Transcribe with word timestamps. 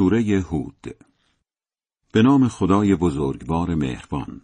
سوره 0.00 0.40
هود. 0.40 0.96
به 2.12 2.22
نام 2.22 2.48
خدای 2.48 2.96
بزرگوار 2.96 3.74
مهربان. 3.74 4.40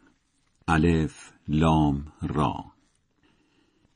الف 0.69 1.33
لام 1.49 2.13
را. 2.23 2.65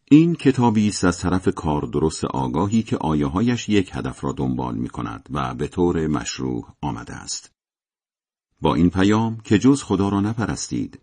این 0.05 0.35
کتابی 0.35 0.89
است 0.89 1.05
از 1.05 1.19
طرف 1.19 1.49
کار 1.49 1.83
درست 1.83 2.25
آگاهی 2.25 2.83
که 2.83 2.97
آیه 2.97 3.71
یک 3.71 3.91
هدف 3.93 4.25
را 4.25 4.33
دنبال 4.33 4.77
می 4.77 4.89
کند 4.89 5.29
و 5.31 5.55
به 5.55 5.69
طور 5.69 6.07
مشروع 6.07 6.67
آمده 6.81 7.15
است. 7.15 7.53
با 8.61 8.75
این 8.75 8.91
پیام 8.91 9.41
که 9.41 9.59
جز 9.59 9.83
خدا 9.83 10.09
را 10.09 10.21
نپرستید 10.21 11.01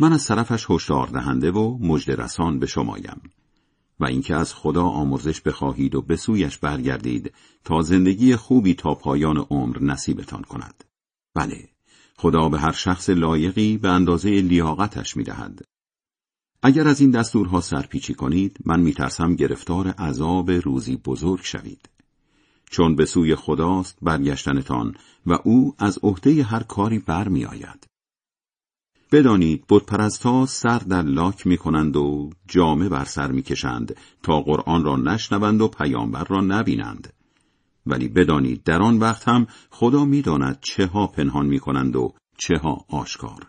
من 0.00 0.12
از 0.12 0.26
طرفش 0.26 0.70
هشدار 0.70 1.06
دهنده 1.06 1.50
و 1.50 1.78
مجد 1.78 2.20
رسان 2.20 2.58
به 2.58 2.66
شمایم 2.66 3.20
و 4.00 4.04
اینکه 4.04 4.34
از 4.34 4.54
خدا 4.54 4.82
آمرزش 4.82 5.40
بخواهید 5.40 5.94
و 5.94 6.02
به 6.02 6.16
سویش 6.16 6.58
برگردید 6.58 7.34
تا 7.64 7.82
زندگی 7.82 8.36
خوبی 8.36 8.74
تا 8.74 8.94
پایان 8.94 9.36
عمر 9.36 9.82
نصیبتان 9.82 10.42
کند. 10.42 10.84
بله، 11.34 11.68
خدا 12.16 12.48
به 12.48 12.58
هر 12.58 12.72
شخص 12.72 13.10
لایقی 13.10 13.78
به 13.78 13.88
اندازه 13.88 14.30
لیاقتش 14.30 15.16
می‌دهد. 15.16 15.64
اگر 16.62 16.88
از 16.88 17.00
این 17.00 17.10
دستورها 17.10 17.60
سرپیچی 17.60 18.14
کنید، 18.14 18.56
من 18.64 18.80
میترسم 18.80 19.34
گرفتار 19.34 19.88
عذاب 19.88 20.50
روزی 20.50 20.96
بزرگ 20.96 21.40
شوید. 21.42 21.88
چون 22.70 22.96
به 22.96 23.06
سوی 23.06 23.34
خداست 23.34 23.98
برگشتنتان 24.02 24.94
و 25.26 25.38
او 25.44 25.74
از 25.78 25.98
عهده 26.02 26.42
هر 26.42 26.62
کاری 26.62 26.98
برمیآید. 26.98 27.86
بدانید 29.14 29.64
بتپرستها 29.68 30.46
سر 30.46 30.78
در 30.78 31.02
لاک 31.02 31.46
می 31.46 31.56
کنند 31.56 31.96
و 31.96 32.30
جامه 32.48 32.88
بر 32.88 33.04
سر 33.04 33.30
می 33.30 33.42
کشند 33.42 33.96
تا 34.22 34.40
قرآن 34.40 34.84
را 34.84 34.96
نشنوند 34.96 35.60
و 35.60 35.68
پیامبر 35.68 36.24
را 36.24 36.40
نبینند. 36.40 37.12
ولی 37.86 38.08
بدانید 38.08 38.62
در 38.62 38.82
آن 38.82 38.98
وقت 38.98 39.28
هم 39.28 39.46
خدا 39.70 40.04
می‌داند 40.04 40.58
چه 40.60 40.86
ها 40.86 41.06
پنهان 41.06 41.46
می 41.46 41.60
کنند 41.60 41.96
و 41.96 42.12
چه 42.38 42.56
ها 42.62 42.84
آشکار. 42.88 43.46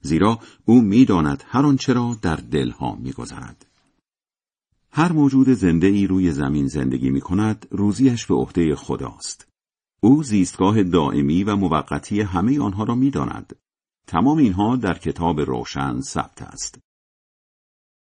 زیرا 0.00 0.38
او 0.64 0.80
می‌داند 0.80 1.44
هر 1.46 1.66
آنچه 1.66 1.92
را 1.92 2.16
در 2.22 2.36
دلها 2.36 2.94
میگذرد. 2.94 3.66
هر 4.92 5.12
موجود 5.12 5.48
زنده 5.48 5.86
ای 5.86 6.06
روی 6.06 6.32
زمین 6.32 6.66
زندگی 6.66 7.10
می 7.10 7.20
کند 7.20 7.66
روزیش 7.70 8.26
به 8.26 8.34
عهده 8.34 8.74
خداست. 8.74 9.48
او 10.00 10.22
زیستگاه 10.22 10.82
دائمی 10.82 11.44
و 11.44 11.56
موقتی 11.56 12.20
همه 12.20 12.60
آنها 12.60 12.84
را 12.84 12.94
می‌داند 12.94 13.56
تمام 14.08 14.38
اینها 14.38 14.76
در 14.76 14.98
کتاب 14.98 15.40
روشن 15.40 16.00
ثبت 16.00 16.42
است. 16.42 16.78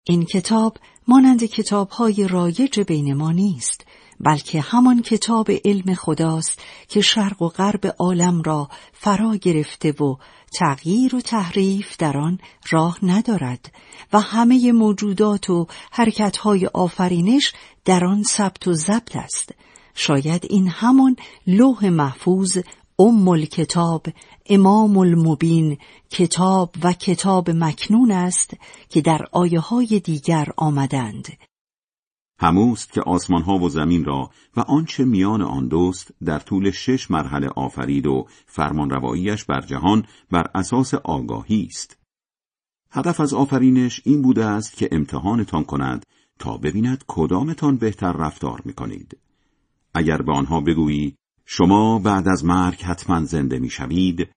این 0.07 0.25
کتاب 0.25 0.77
مانند 1.09 1.45
کتاب 1.45 1.89
های 1.89 2.29
رایج 2.29 2.81
بین 2.81 3.15
ما 3.15 3.33
نیست 3.33 3.87
بلکه 4.21 4.61
همان 4.61 5.03
کتاب 5.03 5.51
علم 5.65 5.95
خداست 5.95 6.59
که 6.89 7.01
شرق 7.01 7.43
و 7.43 7.49
غرب 7.49 7.95
عالم 7.99 8.43
را 8.43 8.69
فرا 8.93 9.37
گرفته 9.37 9.93
و 9.93 10.17
تغییر 10.59 11.17
و 11.17 11.21
تحریف 11.21 11.97
در 11.97 12.17
آن 12.17 12.39
راه 12.71 12.99
ندارد 13.03 13.73
و 14.13 14.21
همه 14.21 14.73
موجودات 14.73 15.51
و 15.51 15.67
حرکتهای 15.91 16.67
آفرینش 16.67 17.53
در 17.85 18.05
آن 18.05 18.23
ثبت 18.23 18.69
و 18.69 18.73
ضبط 18.73 19.17
است 19.17 19.55
شاید 19.95 20.47
این 20.51 20.69
همان 20.69 21.17
لوح 21.47 21.89
محفوظ 21.89 22.59
ام 22.99 23.29
الکتاب 23.29 24.07
امام 24.47 24.99
المبین 24.99 25.79
کتاب 26.11 26.75
و 26.83 26.93
کتاب 26.93 27.51
مکنون 27.51 28.11
است 28.11 28.55
که 28.89 29.01
در 29.01 29.27
آیه 29.33 29.61
های 29.61 30.01
دیگر 30.05 30.49
آمدند 30.57 31.29
هموست 32.41 32.93
که 32.93 33.01
آسمان 33.01 33.43
ها 33.43 33.59
و 33.59 33.69
زمین 33.69 34.05
را 34.05 34.31
و 34.57 34.61
آنچه 34.61 35.05
میان 35.05 35.43
آن 35.43 35.69
دوست 35.69 36.11
در 36.25 36.39
طول 36.39 36.71
شش 36.71 37.11
مرحله 37.11 37.49
آفرید 37.49 38.07
و 38.07 38.27
فرمانرواییش 38.47 39.45
بر 39.45 39.61
جهان 39.61 40.07
بر 40.31 40.47
اساس 40.55 40.95
آگاهی 40.95 41.67
است. 41.71 41.99
هدف 42.91 43.21
از 43.21 43.35
آفرینش 43.35 44.01
این 44.05 44.23
بوده 44.23 44.45
است 44.45 44.77
که 44.77 44.89
امتحانتان 44.93 45.65
کند 45.65 46.07
تا 46.39 46.57
ببیند 46.57 47.05
کدامتان 47.07 47.77
بهتر 47.77 48.13
رفتار 48.13 48.63
می 48.65 48.73
کنید. 48.73 49.19
اگر 49.95 50.23
به 50.23 50.33
آنها 50.33 50.61
بگویی 50.61 51.17
شما 51.47 51.99
بعد 51.99 52.29
از 52.29 52.45
مرگ 52.45 52.83
حتما 52.83 53.25
زنده 53.25 53.59
می‌شوید. 53.59 54.29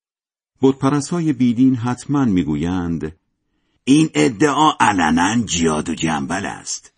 بودپرست 0.59 1.09
های 1.09 1.33
بیدین 1.33 1.75
حتما 1.75 2.25
می‌گویند 2.25 3.15
این 3.83 4.09
ادعا 4.13 4.71
علنا 4.79 5.45
جیاد 5.45 5.89
و 5.89 5.95
جنبل 5.95 6.45
است. 6.45 6.93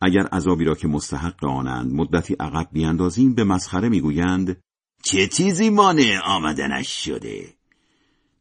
اگر 0.00 0.26
عذابی 0.26 0.64
را 0.64 0.74
که 0.74 0.88
مستحق 0.88 1.44
آنند 1.44 1.92
مدتی 1.92 2.34
عقب 2.34 2.68
بیاندازیم 2.72 3.34
به 3.34 3.44
مسخره 3.44 3.88
می‌گویند 3.88 4.56
چه 5.02 5.26
چیزی 5.26 5.70
مانع 5.70 6.20
آمدنش 6.24 7.04
شده؟ 7.04 7.54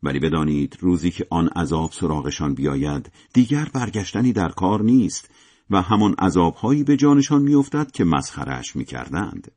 ولی 0.03 0.19
بدانید 0.19 0.77
روزی 0.79 1.11
که 1.11 1.27
آن 1.29 1.47
عذاب 1.47 1.91
سراغشان 1.91 2.53
بیاید 2.53 3.11
دیگر 3.33 3.69
برگشتنی 3.73 4.33
در 4.33 4.49
کار 4.49 4.81
نیست 4.81 5.29
و 5.69 5.81
همان 5.81 6.13
عذابهایی 6.13 6.83
به 6.83 6.97
جانشان 6.97 7.41
میافتد 7.41 7.91
که 7.91 8.03
مسخرهش 8.03 8.75
می‌کردند. 8.75 9.51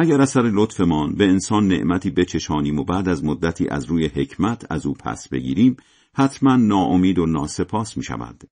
اگر 0.00 0.20
اثر 0.20 0.42
لطفمان 0.42 1.14
به 1.14 1.24
انسان 1.24 1.68
نعمتی 1.68 2.10
بچشانیم 2.10 2.78
و 2.78 2.84
بعد 2.84 3.08
از 3.08 3.24
مدتی 3.24 3.68
از 3.68 3.84
روی 3.84 4.06
حکمت 4.06 4.72
از 4.72 4.86
او 4.86 4.94
پس 4.94 5.28
بگیریم 5.28 5.76
حتما 6.14 6.56
ناامید 6.56 7.18
و 7.18 7.26
ناسپاس 7.26 7.96
می 7.96 8.02
شود. 8.02 8.44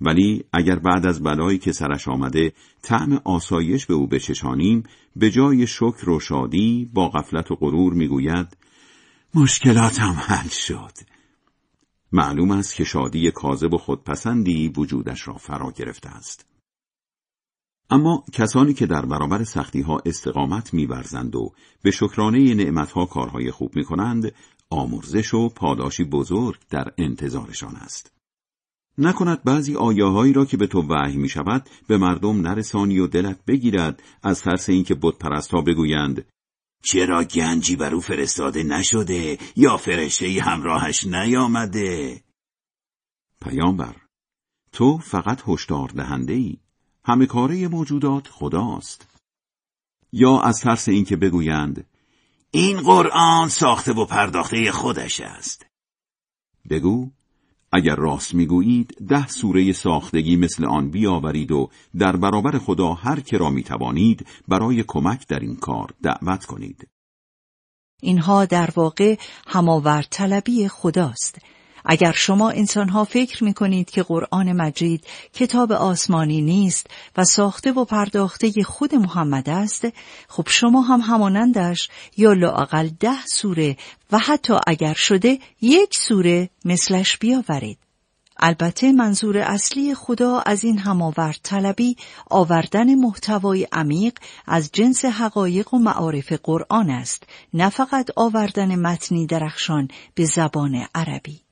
ولی 0.00 0.44
اگر 0.52 0.78
بعد 0.78 1.06
از 1.06 1.22
بلایی 1.22 1.58
که 1.58 1.72
سرش 1.72 2.08
آمده 2.08 2.52
طعم 2.82 3.12
آسایش 3.24 3.86
به 3.86 3.94
او 3.94 4.06
بچشانیم 4.06 4.82
به 5.16 5.30
جای 5.30 5.66
شکر 5.66 6.10
و 6.10 6.20
شادی 6.20 6.90
با 6.94 7.08
غفلت 7.08 7.50
و 7.50 7.56
غرور 7.56 7.94
می‌گوید 7.94 8.56
مشکلاتم 9.34 10.16
حل 10.18 10.48
شد 10.48 10.92
معلوم 12.12 12.50
است 12.50 12.74
که 12.74 12.84
شادی 12.84 13.30
کاذب 13.30 13.74
و 13.74 13.78
خودپسندی 13.78 14.72
وجودش 14.76 15.28
را 15.28 15.34
فرا 15.34 15.72
گرفته 15.76 16.08
است 16.08 16.47
اما 17.90 18.24
کسانی 18.32 18.74
که 18.74 18.86
در 18.86 19.06
برابر 19.06 19.44
سختی 19.44 19.80
ها 19.80 20.02
استقامت 20.06 20.74
میورزند 20.74 21.36
و 21.36 21.52
به 21.82 21.90
شکرانه 21.90 22.54
نعمت 22.54 22.92
ها 22.92 23.06
کارهای 23.06 23.50
خوب 23.50 23.76
می 23.76 23.84
کنند 23.84 24.32
آمرزش 24.70 25.34
و 25.34 25.48
پاداشی 25.48 26.04
بزرگ 26.04 26.58
در 26.70 26.92
انتظارشان 26.98 27.76
است. 27.76 28.12
نکند 28.98 29.42
بعضی 29.44 29.76
آیاهایی 29.76 30.32
را 30.32 30.44
که 30.44 30.56
به 30.56 30.66
تو 30.66 30.82
وحی 30.82 31.16
می 31.16 31.28
شود 31.28 31.68
به 31.88 31.98
مردم 31.98 32.40
نرسانی 32.40 32.98
و 32.98 33.06
دلت 33.06 33.44
بگیرد 33.44 34.02
از 34.22 34.42
ترس 34.42 34.68
اینکه 34.68 34.96
ها 35.52 35.60
بگویند 35.60 36.24
چرا 36.82 37.24
گنجی 37.24 37.76
بر 37.76 37.94
او 37.94 38.00
فرستاده 38.00 38.62
نشده 38.62 39.38
یا 39.56 39.76
فرشته 39.76 40.40
همراهش 40.42 41.06
نیامده 41.06 42.22
پیامبر 43.42 43.96
تو 44.72 44.98
فقط 44.98 45.42
هشدار 45.48 45.88
دهنده 45.88 46.32
ای 46.32 46.56
همه 47.08 47.26
کاره 47.26 47.68
موجودات 47.68 48.28
خداست. 48.28 49.06
یا 50.12 50.40
از 50.40 50.60
ترس 50.60 50.88
اینکه 50.88 51.16
بگویند 51.16 51.86
این 52.50 52.80
قرآن 52.80 53.48
ساخته 53.48 53.92
و 53.92 54.04
پرداخته 54.04 54.72
خودش 54.72 55.20
است. 55.20 55.66
بگو 56.70 57.10
اگر 57.72 57.96
راست 57.96 58.34
می‌گویید 58.34 58.96
ده 59.08 59.26
سوره 59.26 59.72
ساختگی 59.72 60.36
مثل 60.36 60.64
آن 60.64 60.90
بیاورید 60.90 61.52
و 61.52 61.70
در 61.98 62.16
برابر 62.16 62.58
خدا 62.58 62.94
هر 62.94 63.20
که 63.20 63.38
را 63.38 63.50
می‌توانید 63.50 64.26
برای 64.48 64.84
کمک 64.88 65.26
در 65.26 65.40
این 65.40 65.56
کار 65.56 65.94
دعوت 66.02 66.44
کنید. 66.44 66.88
اینها 68.02 68.44
در 68.44 68.70
واقع 68.76 69.16
هماورد 69.46 70.06
طلبی 70.10 70.68
خداست. 70.68 71.38
اگر 71.84 72.12
شما 72.12 72.50
انسانها 72.50 73.04
فکر 73.04 73.44
می 73.44 73.54
کنید 73.54 73.90
که 73.90 74.02
قرآن 74.02 74.52
مجید 74.52 75.04
کتاب 75.32 75.72
آسمانی 75.72 76.42
نیست 76.42 76.86
و 77.16 77.24
ساخته 77.24 77.72
و 77.72 77.84
پرداخته 77.84 78.52
خود 78.62 78.94
محمد 78.94 79.48
است 79.50 79.88
خب 80.28 80.48
شما 80.48 80.80
هم 80.80 81.00
همانندش 81.00 81.88
یا 82.16 82.32
لاقل 82.32 82.88
ده 83.00 83.26
سوره 83.26 83.76
و 84.12 84.18
حتی 84.18 84.54
اگر 84.66 84.94
شده 84.94 85.38
یک 85.60 85.96
سوره 85.96 86.50
مثلش 86.64 87.18
بیاورید. 87.18 87.78
البته 88.40 88.92
منظور 88.92 89.38
اصلی 89.38 89.94
خدا 89.94 90.42
از 90.46 90.64
این 90.64 90.78
هماورد 90.78 91.38
طلبی 91.42 91.96
آوردن 92.30 92.94
محتوای 92.94 93.68
عمیق 93.72 94.18
از 94.46 94.70
جنس 94.72 95.04
حقایق 95.04 95.74
و 95.74 95.78
معارف 95.78 96.32
قرآن 96.32 96.90
است 96.90 97.22
نه 97.54 97.68
فقط 97.68 98.10
آوردن 98.16 98.76
متنی 98.76 99.26
درخشان 99.26 99.88
به 100.14 100.24
زبان 100.24 100.86
عربی. 100.94 101.47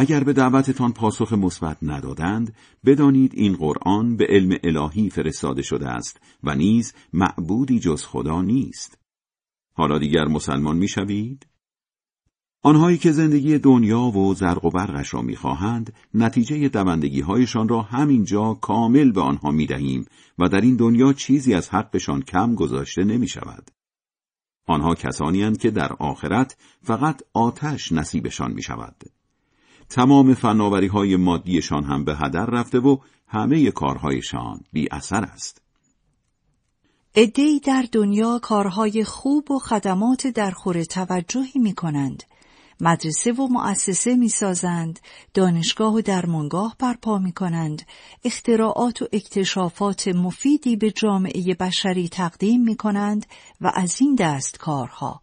اگر 0.00 0.24
به 0.24 0.32
دعوتتان 0.32 0.92
پاسخ 0.92 1.32
مثبت 1.32 1.76
ندادند 1.82 2.54
بدانید 2.84 3.32
این 3.34 3.56
قرآن 3.56 4.16
به 4.16 4.26
علم 4.28 4.56
الهی 4.64 5.10
فرستاده 5.10 5.62
شده 5.62 5.88
است 5.88 6.20
و 6.42 6.54
نیز 6.54 6.94
معبودی 7.12 7.78
جز 7.78 8.04
خدا 8.04 8.42
نیست 8.42 8.98
حالا 9.72 9.98
دیگر 9.98 10.24
مسلمان 10.24 10.76
می‌شوید 10.76 11.46
آنهایی 12.62 12.98
که 12.98 13.12
زندگی 13.12 13.58
دنیا 13.58 14.00
و 14.00 14.34
زرق 14.34 14.64
و 14.64 14.70
برقش 14.70 15.14
را 15.14 15.22
می‌خواهند 15.22 15.92
نتیجه 16.14 16.68
دوندگی 16.68 17.20
هایشان 17.20 17.68
را 17.68 17.82
همینجا 17.82 18.54
کامل 18.54 19.12
به 19.12 19.20
آنها 19.20 19.50
می‌دهیم 19.50 20.06
و 20.38 20.48
در 20.48 20.60
این 20.60 20.76
دنیا 20.76 21.12
چیزی 21.12 21.54
از 21.54 21.68
حقشان 21.68 22.22
کم 22.22 22.54
گذاشته 22.54 23.04
نمی 23.04 23.28
شود. 23.28 23.70
آنها 24.66 24.94
کسانی 24.94 25.42
هستند 25.42 25.58
که 25.58 25.70
در 25.70 25.92
آخرت 25.92 26.56
فقط 26.82 27.22
آتش 27.32 27.92
نصیبشان 27.92 28.52
می 28.52 28.62
شود. 28.62 29.19
تمام 29.90 30.34
فناوری 30.34 30.86
های 30.86 31.16
مادیشان 31.16 31.84
هم 31.84 32.04
به 32.04 32.16
هدر 32.16 32.46
رفته 32.46 32.78
و 32.78 32.96
همه 33.28 33.70
کارهایشان 33.70 34.60
بی 34.72 34.88
اثر 34.90 35.24
است. 35.24 35.62
ادهی 37.14 37.60
در 37.60 37.84
دنیا 37.92 38.38
کارهای 38.38 39.04
خوب 39.04 39.50
و 39.50 39.58
خدمات 39.58 40.26
درخور 40.26 40.84
توجهی 40.84 41.60
می 41.60 41.74
کنند. 41.74 42.22
مدرسه 42.80 43.32
و 43.32 43.46
مؤسسه 43.46 44.16
می 44.16 44.28
سازند، 44.28 45.00
دانشگاه 45.34 45.94
و 45.94 46.00
درمانگاه 46.00 46.76
برپا 46.78 47.18
می 47.18 47.32
کنند، 47.32 47.82
اختراعات 48.24 49.02
و 49.02 49.06
اکتشافات 49.12 50.08
مفیدی 50.08 50.76
به 50.76 50.90
جامعه 50.90 51.54
بشری 51.54 52.08
تقدیم 52.08 52.62
می 52.62 52.76
کنند 52.76 53.26
و 53.60 53.72
از 53.74 54.00
این 54.00 54.14
دست 54.14 54.58
کارها. 54.58 55.22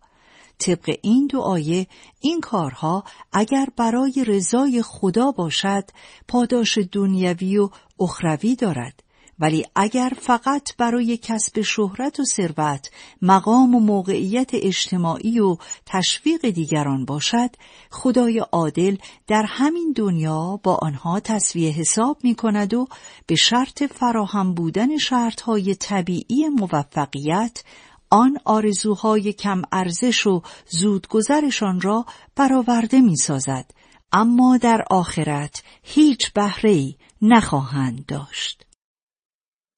طبق 0.60 0.98
این 1.02 1.28
دو 1.28 1.42
آیه 1.42 1.88
این 2.20 2.42
کارها 2.42 3.04
اگر 3.34 3.68
برای 3.76 4.26
رضای 4.28 4.82
خدا 4.82 5.32
باشد 5.32 5.84
پاداش 6.28 6.80
دنیوی 6.92 7.58
و 7.58 7.70
اخروی 8.00 8.56
دارد. 8.56 9.04
ولی 9.40 9.66
اگر 9.76 10.12
فقط 10.22 10.76
برای 10.78 11.18
کسب 11.18 11.62
شهرت 11.62 12.20
و 12.20 12.26
ثروت، 12.26 12.92
مقام 13.22 13.76
و 13.76 13.80
موقعیت 13.80 14.50
اجتماعی 14.54 15.40
و 15.40 15.58
تشویق 15.86 16.50
دیگران 16.50 17.06
باشد، 17.06 17.50
خدای 17.92 18.40
عادل 18.40 18.96
در 19.28 19.46
همین 19.48 19.94
دنیا 19.96 20.60
با 20.64 20.80
آنها 20.82 21.20
تصویه 21.20 21.72
حساب 21.72 22.18
می 22.24 22.36
کند 22.36 22.74
و 22.74 22.88
به 23.28 23.36
شرط 23.36 23.84
فراهم 23.84 24.54
بودن 24.54 24.98
شرطهای 24.98 25.76
طبیعی 25.76 26.50
موفقیت 26.50 27.64
آن 28.10 28.38
آرزوهای 28.46 29.34
کم 29.34 29.62
ارزش 29.72 30.28
و 30.28 30.42
زودگذرشان 30.70 31.82
را 31.82 32.06
برآورده 32.36 33.02
می 33.02 33.16
سازد. 33.16 33.72
اما 34.12 34.58
در 34.58 34.86
آخرت 34.90 35.64
هیچ 35.84 36.34
بهره‌ای 36.34 36.96
نخواهند 37.22 38.06
داشت. 38.06 38.68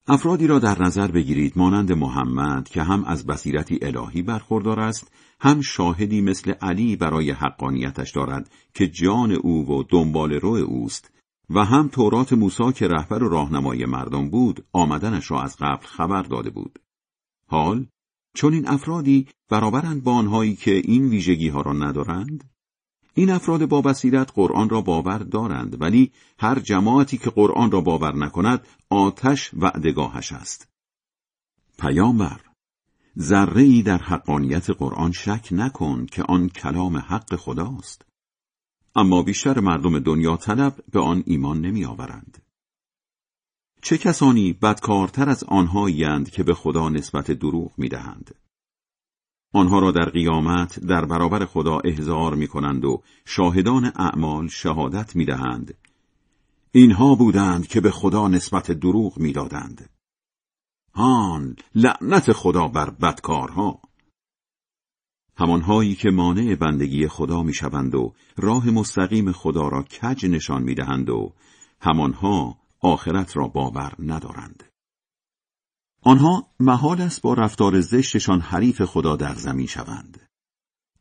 افرادی 0.08 0.46
را 0.46 0.58
در 0.58 0.82
نظر 0.82 1.10
بگیرید 1.10 1.52
مانند 1.56 1.92
محمد 1.92 2.68
که 2.68 2.82
هم 2.82 3.04
از 3.04 3.26
بصیرتی 3.26 3.78
الهی 3.82 4.22
برخوردار 4.22 4.80
است 4.80 5.12
هم 5.40 5.60
شاهدی 5.60 6.20
مثل 6.20 6.50
علی 6.50 6.96
برای 6.96 7.30
حقانیتش 7.30 8.10
دارد 8.10 8.50
که 8.74 8.88
جان 8.88 9.32
او 9.32 9.66
و 9.68 9.82
دنبال 9.88 10.32
رو 10.32 10.48
اوست 10.50 11.10
و 11.50 11.64
هم 11.64 11.88
تورات 11.88 12.32
موسی 12.32 12.72
که 12.72 12.88
رهبر 12.88 13.22
و 13.22 13.28
راهنمای 13.28 13.86
مردم 13.86 14.30
بود 14.30 14.64
آمدنش 14.72 15.30
را 15.30 15.42
از 15.42 15.56
قبل 15.60 15.86
خبر 15.86 16.22
داده 16.22 16.50
بود 16.50 16.78
حال 17.46 17.86
چون 18.34 18.54
این 18.54 18.68
افرادی 18.68 19.28
برابرند 19.48 20.04
با 20.04 20.12
آنهایی 20.12 20.56
که 20.56 20.70
این 20.70 21.08
ویژگی 21.08 21.48
ها 21.48 21.60
را 21.60 21.72
ندارند 21.72 22.50
این 23.14 23.30
افراد 23.30 23.64
با 23.66 23.82
بصیرت 23.82 24.32
قرآن 24.34 24.68
را 24.68 24.80
باور 24.80 25.18
دارند 25.18 25.82
ولی 25.82 26.12
هر 26.38 26.60
جماعتی 26.60 27.18
که 27.18 27.30
قرآن 27.30 27.70
را 27.70 27.80
باور 27.80 28.16
نکند 28.16 28.66
آتش 28.90 29.50
وعدگاهش 29.54 30.32
است. 30.32 30.68
پیامبر 31.78 32.40
ذره 33.18 33.62
ای 33.62 33.82
در 33.82 33.98
حقانیت 33.98 34.70
قرآن 34.70 35.12
شک 35.12 35.48
نکن 35.50 36.06
که 36.06 36.22
آن 36.22 36.48
کلام 36.48 36.96
حق 36.96 37.36
خداست. 37.36 38.06
اما 38.96 39.22
بیشتر 39.22 39.60
مردم 39.60 39.98
دنیا 39.98 40.36
طلب 40.36 40.84
به 40.92 41.00
آن 41.00 41.22
ایمان 41.26 41.60
نمی 41.60 41.84
آورند. 41.84 42.39
چه 43.82 43.98
کسانی 43.98 44.52
بدکارتر 44.52 45.28
از 45.28 45.44
آنهایی 45.44 46.24
که 46.24 46.42
به 46.42 46.54
خدا 46.54 46.88
نسبت 46.88 47.30
دروغ 47.30 47.72
می 47.76 47.88
دهند؟ 47.88 48.34
آنها 49.52 49.78
را 49.78 49.90
در 49.90 50.04
قیامت 50.04 50.80
در 50.80 51.04
برابر 51.04 51.44
خدا 51.44 51.78
احضار 51.84 52.34
می 52.34 52.48
کنند 52.48 52.84
و 52.84 53.02
شاهدان 53.24 53.92
اعمال 53.96 54.48
شهادت 54.48 55.16
می 55.16 55.24
دهند. 55.24 55.74
اینها 56.72 57.14
بودند 57.14 57.66
که 57.66 57.80
به 57.80 57.90
خدا 57.90 58.28
نسبت 58.28 58.72
دروغ 58.72 59.18
می 59.18 59.32
دادند. 59.32 59.90
هان 60.94 61.56
لعنت 61.74 62.32
خدا 62.32 62.68
بر 62.68 62.90
بدکارها 62.90 63.80
همانهایی 65.36 65.94
که 65.94 66.10
مانع 66.10 66.54
بندگی 66.54 67.08
خدا 67.08 67.42
می 67.42 67.54
شوند 67.54 67.94
و 67.94 68.14
راه 68.36 68.70
مستقیم 68.70 69.32
خدا 69.32 69.68
را 69.68 69.82
کج 69.82 70.26
نشان 70.26 70.62
می 70.62 70.74
دهند 70.74 71.10
و 71.10 71.32
همانها 71.80 72.56
آخرت 72.80 73.36
را 73.36 73.48
باور 73.48 73.92
ندارند. 73.98 74.64
آنها 76.02 76.46
محال 76.60 77.00
است 77.00 77.22
با 77.22 77.34
رفتار 77.34 77.80
زشتشان 77.80 78.40
حریف 78.40 78.82
خدا 78.82 79.16
در 79.16 79.34
زمین 79.34 79.66
شوند. 79.66 80.20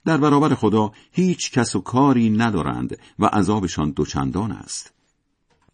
در 0.05 0.17
برابر 0.17 0.55
خدا 0.55 0.91
هیچ 1.11 1.51
کس 1.51 1.75
و 1.75 1.79
کاری 1.79 2.29
ندارند 2.29 2.97
و 3.19 3.25
عذابشان 3.25 3.91
دوچندان 3.91 4.51
است. 4.51 4.93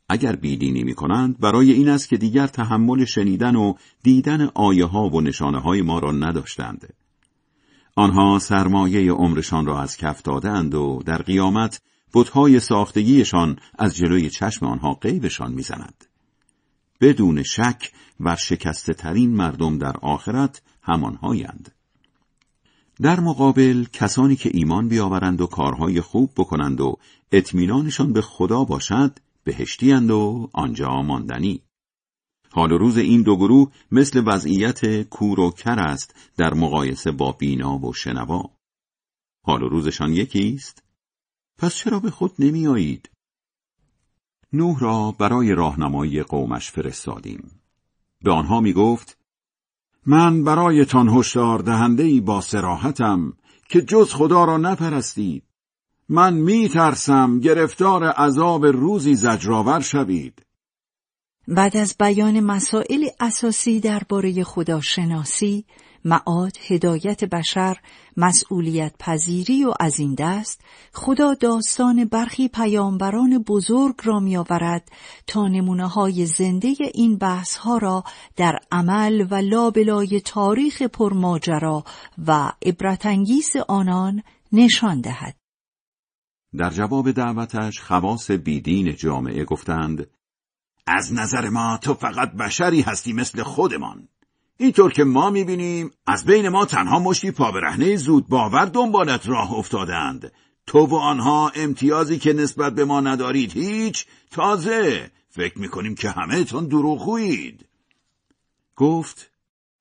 اگر 0.10 0.36
بیدینی 0.36 0.84
می 0.84 0.96
کنند 0.96 1.40
برای 1.40 1.72
این 1.72 1.90
است 1.90 2.10
که 2.10 2.18
دیگر 2.18 2.48
تحمل 2.48 3.06
شنیدن 3.06 3.56
و 3.56 3.74
دیدن 4.04 4.50
آیه 4.54 4.86
ها 4.86 5.10
و 5.10 5.22
نشانه 5.22 5.60
های 5.60 5.82
ما 5.82 6.00
را 6.00 6.12
نداشتند. 6.12 6.94
آنها 7.96 8.40
سرمایه 8.40 9.12
عمرشان 9.12 9.66
را 9.66 9.82
از 9.82 9.98
کف 9.98 10.22
دادند 10.22 10.76
و 10.76 11.04
در 11.06 11.22
قیامت 11.22 11.82
بتهای 12.16 12.60
ساختگیشان 12.60 13.60
از 13.80 13.96
جلوی 13.96 14.30
چشم 14.30 14.66
آنها 14.66 14.94
قیبشان 14.94 15.54
می‌زند. 15.54 16.06
بدون 17.02 17.44
شک 17.44 17.92
و 18.20 18.36
شکسته 18.36 18.94
ترین 18.94 19.36
مردم 19.36 19.78
در 19.78 19.98
آخرت 20.02 20.62
همانهایند. 20.82 21.72
در 23.02 23.20
مقابل 23.20 23.86
کسانی 23.94 24.36
که 24.36 24.52
ایمان 24.54 24.88
بیاورند 24.88 25.42
و 25.42 25.48
کارهای 25.48 26.02
خوب 26.02 26.32
بکنند 26.38 26.82
و 26.82 26.98
اطمینانشان 27.32 28.14
به 28.14 28.22
خدا 28.22 28.64
باشد 28.64 29.20
بهشتیند 29.44 30.12
و 30.12 30.50
آنجا 30.54 31.02
ماندنی. 31.02 31.62
حال 32.52 32.72
و 32.72 32.78
روز 32.78 32.98
این 32.98 33.22
دو 33.22 33.36
گروه 33.36 33.72
مثل 33.92 34.24
وضعیت 34.26 35.02
کور 35.02 35.40
و 35.40 35.52
کر 35.52 35.80
است 35.80 36.16
در 36.38 36.54
مقایسه 36.54 37.12
با 37.12 37.32
بینا 37.32 37.78
و 37.78 37.94
شنوا. 37.94 38.52
حال 39.46 39.64
و 39.64 39.70
روزشان 39.70 40.14
یکی 40.14 40.54
است؟ 40.56 40.85
پس 41.58 41.76
چرا 41.76 42.00
به 42.00 42.12
خود 42.12 42.34
نمی 42.40 42.68
آیید؟ 42.68 43.10
نوح 44.54 44.80
را 44.80 45.12
برای 45.12 45.56
راهنمایی 45.56 46.24
قومش 46.24 46.72
فرستادیم. 46.72 47.62
به 48.22 48.32
آنها 48.32 48.62
می 48.62 48.74
گفت 48.74 49.18
من 50.06 50.44
برایتان 50.44 51.10
هشدار 51.10 51.60
دهنده 51.60 52.04
ای 52.04 52.22
با 52.22 52.42
سراحتم 52.42 53.34
که 53.70 53.82
جز 53.82 54.14
خدا 54.14 54.46
را 54.46 54.58
نپرستید. 54.58 55.44
من 56.10 56.34
می 56.34 56.70
ترسم 56.70 57.40
گرفتار 57.40 58.04
عذاب 58.04 58.66
روزی 58.66 59.16
زجرآور 59.16 59.80
شوید. 59.80 60.46
بعد 61.48 61.78
از 61.78 61.96
بیان 62.00 62.40
مسائل 62.40 63.08
اساسی 63.20 63.80
درباره 63.80 64.44
خداشناسی، 64.44 65.66
معاد، 66.06 66.58
هدایت 66.68 67.24
بشر، 67.24 67.78
مسئولیت 68.18 68.96
پذیری 69.00 69.66
و 69.66 69.74
از 69.80 70.00
این 70.00 70.16
دست 70.20 70.62
خدا 70.94 71.34
داستان 71.34 72.06
برخی 72.06 72.48
پیامبران 72.48 73.44
بزرگ 73.48 73.96
را 74.04 74.20
میآورد 74.20 74.92
تا 75.28 75.48
نمونه 75.48 75.88
های 75.88 76.26
زنده 76.26 76.74
این 76.94 77.18
بحث 77.18 77.58
ها 77.58 77.78
را 77.78 78.04
در 78.36 78.60
عمل 78.72 79.28
و 79.32 79.36
لابلای 79.36 80.22
تاریخ 80.26 80.82
پرماجرا 80.82 81.84
و 82.28 82.52
عبرتانگیز 82.66 83.52
آنان 83.68 84.24
نشان 84.52 85.02
دهد. 85.02 85.36
در 86.58 86.70
جواب 86.70 87.12
دعوتش 87.12 87.80
خواص 87.80 88.32
بیدین 88.32 88.96
جامعه 88.96 89.46
گفتند 89.46 90.08
از 90.88 91.14
نظر 91.14 91.50
ما 91.50 91.80
تو 91.82 91.94
فقط 91.94 92.32
بشری 92.32 92.82
هستی 92.82 93.14
مثل 93.14 93.44
خودمان 93.44 94.08
اینطور 94.58 94.92
که 94.92 95.04
ما 95.04 95.30
می‌بینیم 95.30 95.92
از 96.08 96.26
بین 96.26 96.50
ما 96.50 96.66
تنها 96.66 97.00
مشتی 97.00 97.32
پابرهنه 97.32 97.96
زود 97.96 98.28
باور 98.28 98.66
دنبالت 98.66 99.30
راه 99.30 99.54
افتادند 99.54 100.32
تو 100.68 100.80
و 100.80 100.96
آنها 100.96 101.52
امتیازی 101.56 102.20
که 102.20 102.34
نسبت 102.34 102.76
به 102.76 102.86
ما 102.86 103.02
ندارید 103.02 103.52
هیچ 103.52 104.06
تازه 104.32 105.12
فکر 105.30 105.60
می‌کنیم 105.60 105.96
که 105.96 106.10
همه 106.10 106.44
تون 106.44 106.68
دروغویید 106.68 107.66
گفت 108.76 109.32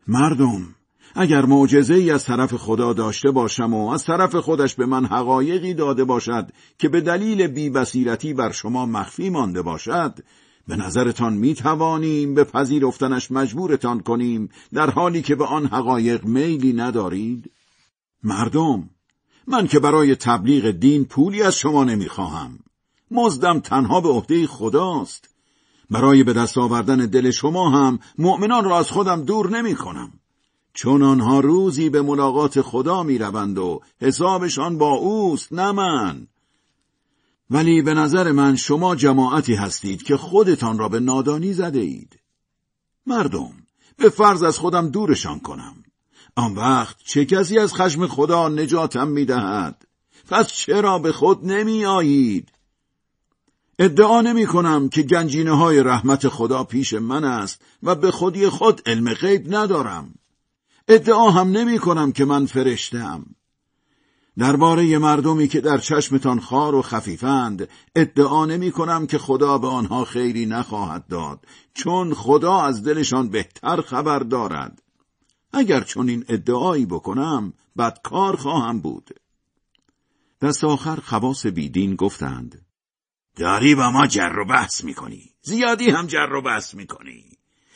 مردم 0.09 0.75
اگر 1.15 1.45
معجزه 1.45 1.95
ای 1.95 2.11
از 2.11 2.25
طرف 2.25 2.55
خدا 2.55 2.93
داشته 2.93 3.31
باشم 3.31 3.75
و 3.75 3.91
از 3.91 4.05
طرف 4.05 4.37
خودش 4.37 4.75
به 4.75 4.87
من 4.87 5.05
حقایقی 5.05 5.75
داده 5.75 6.05
باشد 6.05 6.49
که 6.79 6.89
به 6.89 7.01
دلیل 7.01 7.47
بیبصیرتی 7.47 8.35
بر 8.35 8.53
شما 8.53 8.87
مخفی 8.87 9.31
مانده 9.31 9.63
باشد 9.63 10.19
به 10.69 10.77
نظرتان 10.77 11.35
می 11.35 11.55
توانیم 11.55 12.35
به 12.35 12.45
پذیرفتنش 12.45 13.31
مجبورتان 13.31 14.01
کنیم 14.01 14.49
در 14.73 14.91
حالی 14.91 15.23
که 15.23 15.35
به 15.35 15.45
آن 15.45 15.67
حقایق 15.67 16.25
میلی 16.25 16.73
ندارید؟ 16.73 17.51
مردم 18.23 18.91
من 19.47 19.67
که 19.67 19.79
برای 19.79 20.15
تبلیغ 20.15 20.71
دین 20.71 21.05
پولی 21.05 21.43
از 21.43 21.57
شما 21.57 21.85
نمی‌خواهم. 21.85 22.59
مزدم 23.11 23.61
تنها 23.61 24.01
به 24.01 24.09
عهده 24.09 24.47
خداست. 24.47 25.35
برای 25.91 26.23
به 26.23 26.33
دست 26.33 26.59
آوردن 26.59 26.97
دل 26.97 27.31
شما 27.31 27.71
هم 27.71 27.99
مؤمنان 28.19 28.65
را 28.65 28.79
از 28.79 28.91
خودم 28.91 29.25
دور 29.25 29.51
نمی 29.51 29.75
کنم. 29.75 30.13
چون 30.75 31.03
آنها 31.03 31.41
روزی 31.41 31.91
به 31.91 32.03
ملاقات 32.03 32.61
خدا 32.61 33.03
می 33.03 33.19
روند 33.19 33.59
و 33.59 33.81
حسابشان 34.01 34.79
با 34.79 34.91
اوست 34.91 35.53
نه 35.53 35.73
من 35.73 36.27
ولی 37.51 37.83
به 37.83 37.95
نظر 37.95 38.33
من 38.33 38.57
شما 38.57 38.97
جماعتی 38.97 39.55
هستید 39.55 40.03
که 40.03 40.17
خودتان 40.17 40.79
را 40.79 40.89
به 40.89 41.01
نادانی 41.01 41.53
زده 41.53 41.81
اید 41.81 42.21
مردم 43.07 43.53
به 43.97 44.09
فرض 44.09 44.43
از 44.43 44.59
خودم 44.59 44.89
دورشان 44.89 45.41
کنم 45.41 45.75
آن 46.37 46.55
وقت 46.55 46.97
چه 47.05 47.25
کسی 47.25 47.59
از 47.59 47.75
خشم 47.75 48.07
خدا 48.07 48.49
نجاتم 48.49 49.09
می 49.09 49.25
دهد؟ 49.25 49.87
پس 50.29 50.47
چرا 50.47 50.99
به 50.99 51.13
خود 51.13 51.45
نمی 51.45 51.85
آیید؟ 51.85 52.53
ادعا 53.79 54.21
نمی 54.21 54.47
کنم 54.47 54.89
که 54.89 55.03
گنجینه 55.03 55.57
های 55.57 55.83
رحمت 55.83 56.29
خدا 56.29 56.65
پیش 56.65 56.95
من 56.95 57.25
است 57.25 57.63
و 57.83 57.95
به 57.95 58.11
خودی 58.11 58.49
خود 58.49 58.83
علم 58.87 59.15
غیب 59.15 59.55
ندارم. 59.55 60.15
ادعا 60.89 61.31
هم 61.31 61.49
نمی 61.49 61.79
کنم 61.79 62.13
که 62.13 62.25
من 62.25 62.47
فرشتم. 62.47 63.27
درباره 64.39 64.99
مردمی 64.99 65.49
که 65.49 65.61
در 65.61 65.79
چشمتان 65.79 66.41
خار 66.41 66.75
و 66.75 66.83
خفیفند 66.83 67.69
ادعا 67.97 68.47
نمی 68.47 68.71
کنم 68.71 69.07
که 69.07 69.19
خدا 69.19 69.59
به 69.59 69.69
آنها 69.69 70.05
خیری 70.05 70.47
نخواهد 70.47 71.07
داد 71.07 71.47
چون 71.75 72.15
خدا 72.15 72.61
از 72.61 72.85
دلشان 72.85 73.29
بهتر 73.29 73.81
خبر 73.81 74.19
دارد. 74.19 74.83
اگر 75.53 75.81
چون 75.81 76.09
این 76.09 76.25
ادعایی 76.29 76.87
بکنم 76.87 77.53
بدکار 77.79 78.37
خواهم 78.37 78.81
بود. 78.81 79.11
دست 80.41 80.65
آخر 80.65 80.97
خواص 80.97 81.47
بیدین 81.47 81.95
گفتند 81.95 82.67
داری 83.37 83.75
با 83.75 83.91
ما 83.91 84.07
جر 84.07 84.39
و 84.39 84.45
بحث 84.45 84.85
می‌کنی. 84.85 85.31
زیادی 85.43 85.91
هم 85.91 86.07
جر 86.07 86.33
و 86.33 86.43
بحث 86.43 86.75
می‌کنی. 86.75 87.25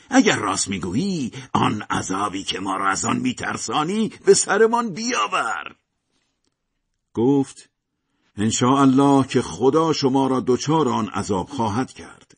اگر 0.09 0.35
راست 0.35 0.67
می‌گویی 0.67 1.31
آن 1.53 1.81
عذابی 1.81 2.43
که 2.43 2.59
ما 2.59 2.77
را 2.77 2.89
از 2.89 3.05
آن 3.05 3.17
میترسانی 3.17 4.11
به 4.25 4.33
سرمان 4.33 4.89
بیاور. 4.89 5.75
گفت 7.13 7.69
الله 8.61 9.27
که 9.27 9.41
خدا 9.41 9.93
شما 9.93 10.27
را 10.27 10.43
دچار 10.47 10.89
آن 10.89 11.07
عذاب 11.07 11.49
خواهد 11.49 11.91
کرد. 11.91 12.37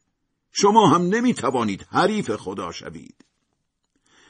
شما 0.52 0.88
هم 0.88 1.02
نمی‌توانید 1.02 1.86
حریف 1.90 2.36
خدا 2.36 2.72
شوید. 2.72 3.26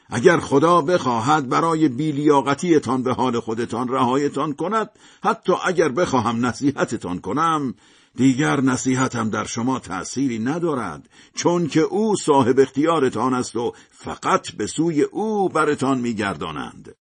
اگر 0.09 0.39
خدا 0.39 0.81
بخواهد 0.81 1.49
برای 1.49 1.87
بیلیاقتیتان 1.87 3.03
به 3.03 3.13
حال 3.13 3.39
خودتان 3.39 3.87
رهایتان 3.87 4.53
کند 4.53 4.89
حتی 5.23 5.53
اگر 5.65 5.89
بخواهم 5.89 6.45
نصیحتتان 6.45 7.19
کنم 7.19 7.75
دیگر 8.15 8.61
نصیحتم 8.61 9.29
در 9.29 9.45
شما 9.45 9.79
تأثیری 9.79 10.39
ندارد 10.39 11.09
چون 11.35 11.67
که 11.67 11.79
او 11.79 12.15
صاحب 12.15 12.59
اختیارتان 12.59 13.33
است 13.33 13.55
و 13.55 13.73
فقط 13.91 14.51
به 14.51 14.67
سوی 14.67 15.01
او 15.01 15.49
برتان 15.49 15.99
میگردانند. 15.99 16.95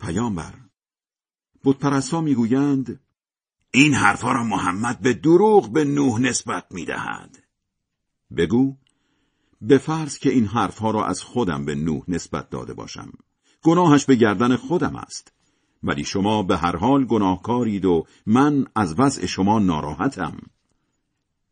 پیامبر 0.00 0.63
بتپرستا 1.64 2.20
می‌گویند 2.20 3.00
این 3.70 3.94
حرفها 3.94 4.32
را 4.32 4.44
محمد 4.44 5.00
به 5.00 5.12
دروغ 5.12 5.72
به 5.72 5.84
نوح 5.84 6.20
نسبت 6.20 6.64
می‌دهد. 6.70 7.38
بگو 8.36 8.76
به 9.60 9.78
فرض 9.78 10.18
که 10.18 10.30
این 10.30 10.46
حرفها 10.46 10.90
را 10.90 11.06
از 11.06 11.22
خودم 11.22 11.64
به 11.64 11.74
نوح 11.74 12.02
نسبت 12.08 12.50
داده 12.50 12.74
باشم. 12.74 13.12
گناهش 13.62 14.04
به 14.04 14.14
گردن 14.14 14.56
خودم 14.56 14.96
است. 14.96 15.32
ولی 15.82 16.04
شما 16.04 16.42
به 16.42 16.56
هر 16.56 16.76
حال 16.76 17.04
گناهکارید 17.04 17.84
و 17.84 18.06
من 18.26 18.66
از 18.74 18.94
وضع 18.98 19.26
شما 19.26 19.58
ناراحتم. 19.58 20.36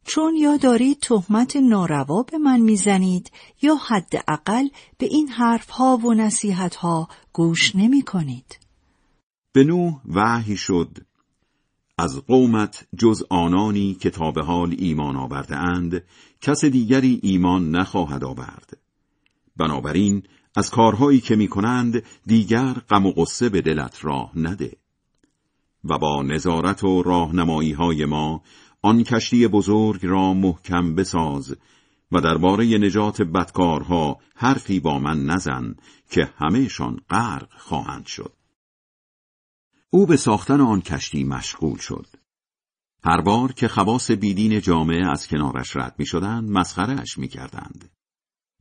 چون 0.04 0.36
یا 0.36 0.56
دارید 0.56 0.98
تهمت 1.00 1.56
ناروا 1.56 2.22
به 2.22 2.38
من 2.38 2.60
می‌زنید 2.60 3.30
یا 3.62 3.74
حداقل 3.74 4.68
به 4.98 5.06
این 5.06 5.28
حرفها 5.28 5.96
و 5.96 6.14
نصیحتها 6.14 7.08
گوش 7.32 7.76
نمی 7.76 8.02
کنید. 8.02 8.61
به 9.52 9.64
نوح 9.64 10.00
وحی 10.06 10.56
شد. 10.56 10.98
از 11.98 12.20
قومت 12.26 12.86
جز 12.98 13.22
آنانی 13.30 13.94
که 13.94 14.10
تا 14.10 14.30
به 14.30 14.42
حال 14.42 14.74
ایمان 14.78 15.16
آورده 15.16 15.56
اند 15.56 16.04
کس 16.40 16.64
دیگری 16.64 17.20
ایمان 17.22 17.70
نخواهد 17.70 18.24
آورد. 18.24 18.78
بنابراین 19.56 20.22
از 20.56 20.70
کارهایی 20.70 21.20
که 21.20 21.36
می 21.36 21.48
کنند 21.48 22.02
دیگر 22.26 22.72
غم 22.72 23.06
و 23.06 23.12
غصه 23.12 23.48
به 23.48 23.60
دلت 23.60 24.04
راه 24.04 24.32
نده. 24.34 24.76
و 25.84 25.98
با 25.98 26.22
نظارت 26.22 26.84
و 26.84 27.02
راهنمایی 27.02 27.72
های 27.72 28.04
ما 28.04 28.42
آن 28.82 29.02
کشتی 29.02 29.48
بزرگ 29.48 30.06
را 30.06 30.34
محکم 30.34 30.94
بساز 30.94 31.56
و 32.12 32.20
درباره 32.20 32.78
نجات 32.78 33.22
بدکارها 33.22 34.18
حرفی 34.34 34.80
با 34.80 34.98
من 34.98 35.24
نزن 35.24 35.74
که 36.10 36.30
همهشان 36.36 37.00
غرق 37.10 37.48
خواهند 37.58 38.06
شد. 38.06 38.32
او 39.94 40.06
به 40.06 40.16
ساختن 40.16 40.60
آن 40.60 40.80
کشتی 40.80 41.24
مشغول 41.24 41.78
شد. 41.78 42.06
هر 43.04 43.20
بار 43.20 43.52
که 43.52 43.68
خواص 43.68 44.10
بیدین 44.10 44.60
جامعه 44.60 45.10
از 45.10 45.28
کنارش 45.28 45.76
رد 45.76 45.94
می 45.98 46.06
شدند 46.06 46.50
مسخرهش 46.50 47.18
می 47.18 47.28
کردند. 47.28 47.90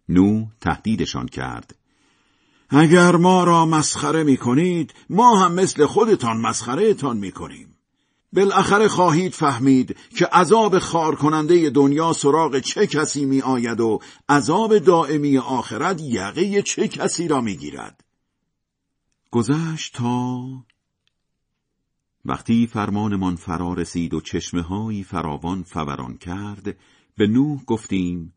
نو 0.09 0.45
تهدیدشان 0.61 1.27
کرد. 1.27 1.75
اگر 2.69 3.15
ما 3.15 3.43
را 3.43 3.65
مسخره 3.65 4.23
می 4.23 4.37
کنید 4.37 4.93
ما 5.09 5.39
هم 5.39 5.53
مثل 5.53 5.85
خودتان 5.85 6.37
مسخره 6.37 6.93
تان 6.93 7.17
می 7.17 7.31
کنیم. 7.31 7.77
بالاخره 8.33 8.87
خواهید 8.87 9.33
فهمید 9.33 9.97
که 10.17 10.25
عذاب 10.25 10.79
خار 10.79 11.15
کننده 11.15 11.69
دنیا 11.69 12.13
سراغ 12.13 12.59
چه 12.59 12.87
کسی 12.87 13.25
می 13.25 13.41
آید 13.41 13.79
و 13.79 13.99
عذاب 14.29 14.77
دائمی 14.77 15.37
آخرت 15.37 16.01
یقه 16.01 16.61
چه 16.61 16.87
کسی 16.87 17.27
را 17.27 17.41
می 17.41 17.57
گیرد. 17.57 18.03
گذشت 19.31 19.95
تا 19.95 20.43
وقتی 22.25 22.67
فرمانمان 22.67 23.35
فرا 23.35 23.73
رسید 23.73 24.13
و 24.13 24.21
چشمه 24.21 24.61
های 24.61 25.03
فراوان 25.03 25.63
فوران 25.63 26.17
کرد 26.17 26.77
به 27.17 27.27
نوح 27.27 27.63
گفتیم 27.63 28.33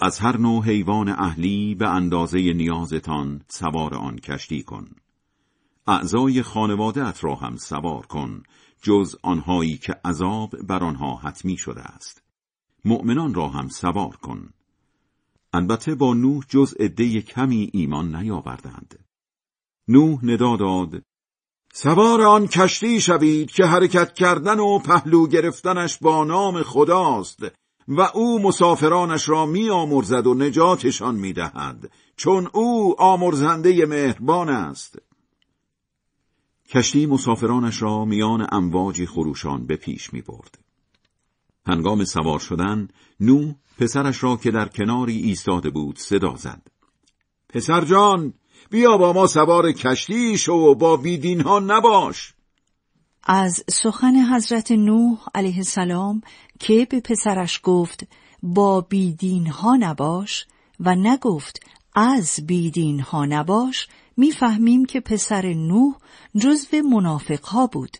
از 0.00 0.18
هر 0.18 0.36
نوع 0.36 0.64
حیوان 0.64 1.08
اهلی 1.08 1.74
به 1.74 1.88
اندازه 1.88 2.52
نیازتان 2.52 3.42
سوار 3.48 3.94
آن 3.94 4.16
کشتی 4.16 4.62
کن. 4.62 4.88
اعضای 5.86 6.42
خانوادت 6.42 7.24
را 7.24 7.34
هم 7.34 7.56
سوار 7.56 8.06
کن 8.06 8.42
جز 8.82 9.16
آنهایی 9.22 9.78
که 9.78 10.00
عذاب 10.04 10.56
بر 10.62 10.84
آنها 10.84 11.16
حتمی 11.16 11.56
شده 11.56 11.82
است. 11.82 12.22
مؤمنان 12.84 13.34
را 13.34 13.48
هم 13.48 13.68
سوار 13.68 14.16
کن. 14.16 14.50
البته 15.52 15.94
با 15.94 16.14
نوح 16.14 16.44
جز 16.48 16.74
عده 16.80 17.22
کمی 17.22 17.70
ایمان 17.72 18.16
نیاوردند. 18.16 19.04
نوح 19.88 20.24
ندا 20.24 20.56
داد 20.56 21.02
سوار 21.78 22.22
آن 22.22 22.46
کشتی 22.46 23.00
شوید 23.00 23.50
که 23.50 23.64
حرکت 23.64 24.14
کردن 24.14 24.60
و 24.60 24.78
پهلو 24.78 25.26
گرفتنش 25.26 25.98
با 25.98 26.24
نام 26.24 26.62
خداست 26.62 27.40
و 27.88 28.00
او 28.00 28.42
مسافرانش 28.42 29.28
را 29.28 29.46
می 29.46 29.70
آمرزد 29.70 30.26
و 30.26 30.34
نجاتشان 30.34 31.14
می 31.14 31.32
دهد 31.32 31.90
چون 32.16 32.48
او 32.52 33.00
آمرزنده 33.00 33.86
مهربان 33.86 34.48
است 34.48 34.98
کشتی 36.68 37.06
مسافرانش 37.06 37.82
را 37.82 38.04
میان 38.04 38.46
امواجی 38.52 39.06
خروشان 39.06 39.66
به 39.66 39.76
پیش 39.76 40.12
می 40.12 40.22
برد. 40.22 40.58
هنگام 41.66 42.04
سوار 42.04 42.38
شدن 42.38 42.88
نو 43.20 43.52
پسرش 43.78 44.22
را 44.22 44.36
که 44.36 44.50
در 44.50 44.68
کناری 44.68 45.16
ایستاده 45.16 45.70
بود 45.70 45.98
صدا 45.98 46.36
زد 46.36 46.62
پسر 47.48 47.84
جان 47.84 48.34
بیا 48.70 48.96
با 48.96 49.12
ما 49.12 49.26
سوار 49.26 49.72
کشتی 49.72 50.38
شو 50.38 50.52
و 50.52 50.74
با 50.74 50.96
بیدین 50.96 51.40
ها 51.40 51.58
نباش. 51.58 52.34
از 53.24 53.64
سخن 53.70 54.14
حضرت 54.34 54.72
نوح 54.72 55.18
علیه 55.34 55.56
السلام 55.56 56.20
که 56.60 56.86
به 56.90 57.00
پسرش 57.00 57.60
گفت 57.62 58.06
با 58.42 58.80
بیدین 58.80 59.46
ها 59.46 59.76
نباش 59.76 60.46
و 60.80 60.94
نگفت 60.94 61.60
از 61.94 62.40
بیدین 62.46 63.00
ها 63.00 63.24
نباش 63.24 63.88
می‌فهمیم 64.16 64.84
که 64.84 65.00
پسر 65.00 65.46
نوح 65.46 65.94
جزو 66.36 66.82
منافق 66.82 67.44
ها 67.44 67.66
بود. 67.66 67.96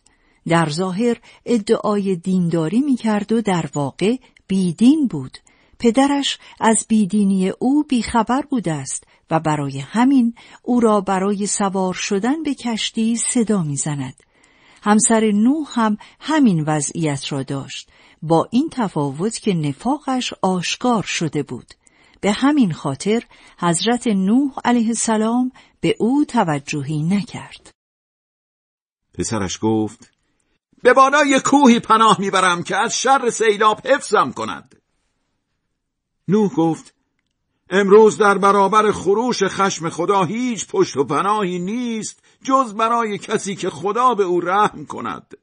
در 0.48 0.68
ظاهر 0.68 1.16
ادعای 1.46 2.16
دینداری 2.16 2.80
می‌کرد 2.80 3.32
و 3.32 3.40
در 3.42 3.70
واقع 3.74 4.16
بیدین 4.46 5.06
بود. 5.06 5.38
پدرش 5.78 6.38
از 6.60 6.86
بیدینی 6.88 7.48
او 7.48 7.82
بیخبر 7.82 8.42
بوده 8.42 8.72
است 8.72 9.04
و 9.30 9.40
برای 9.40 9.78
همین 9.78 10.34
او 10.62 10.80
را 10.80 11.00
برای 11.00 11.46
سوار 11.46 11.94
شدن 11.94 12.42
به 12.42 12.54
کشتی 12.54 13.16
صدا 13.16 13.62
می‌زند. 13.62 14.22
همسر 14.82 15.30
نوح 15.30 15.66
هم 15.70 15.96
همین 16.20 16.64
وضعیت 16.66 17.32
را 17.32 17.42
داشت 17.42 17.90
با 18.22 18.48
این 18.50 18.68
تفاوت 18.72 19.38
که 19.38 19.54
نفاقش 19.54 20.32
آشکار 20.42 21.02
شده 21.02 21.42
بود. 21.42 21.74
به 22.20 22.32
همین 22.32 22.72
خاطر 22.72 23.22
حضرت 23.58 24.06
نوح 24.06 24.52
علیه 24.64 24.88
السلام 24.88 25.52
به 25.80 25.96
او 25.98 26.24
توجهی 26.24 27.02
نکرد. 27.02 27.70
پسرش 29.14 29.58
گفت 29.62 30.12
به 30.82 30.92
بالای 30.92 31.40
کوهی 31.44 31.80
پناه 31.80 32.20
می‌برم 32.20 32.62
که 32.62 32.76
از 32.76 33.00
شر 33.00 33.30
سیلاب 33.30 33.86
حفظم 33.86 34.32
کند. 34.32 34.74
نوح 36.28 36.54
گفت 36.54 36.94
امروز 37.70 38.18
در 38.18 38.38
برابر 38.38 38.92
خروش 38.92 39.42
خشم 39.42 39.88
خدا 39.88 40.24
هیچ 40.24 40.66
پشت 40.66 40.96
و 40.96 41.04
پناهی 41.04 41.58
نیست 41.58 42.22
جز 42.42 42.74
برای 42.74 43.18
کسی 43.18 43.54
که 43.54 43.70
خدا 43.70 44.14
به 44.14 44.24
او 44.24 44.40
رحم 44.40 44.86
کند 44.86 45.34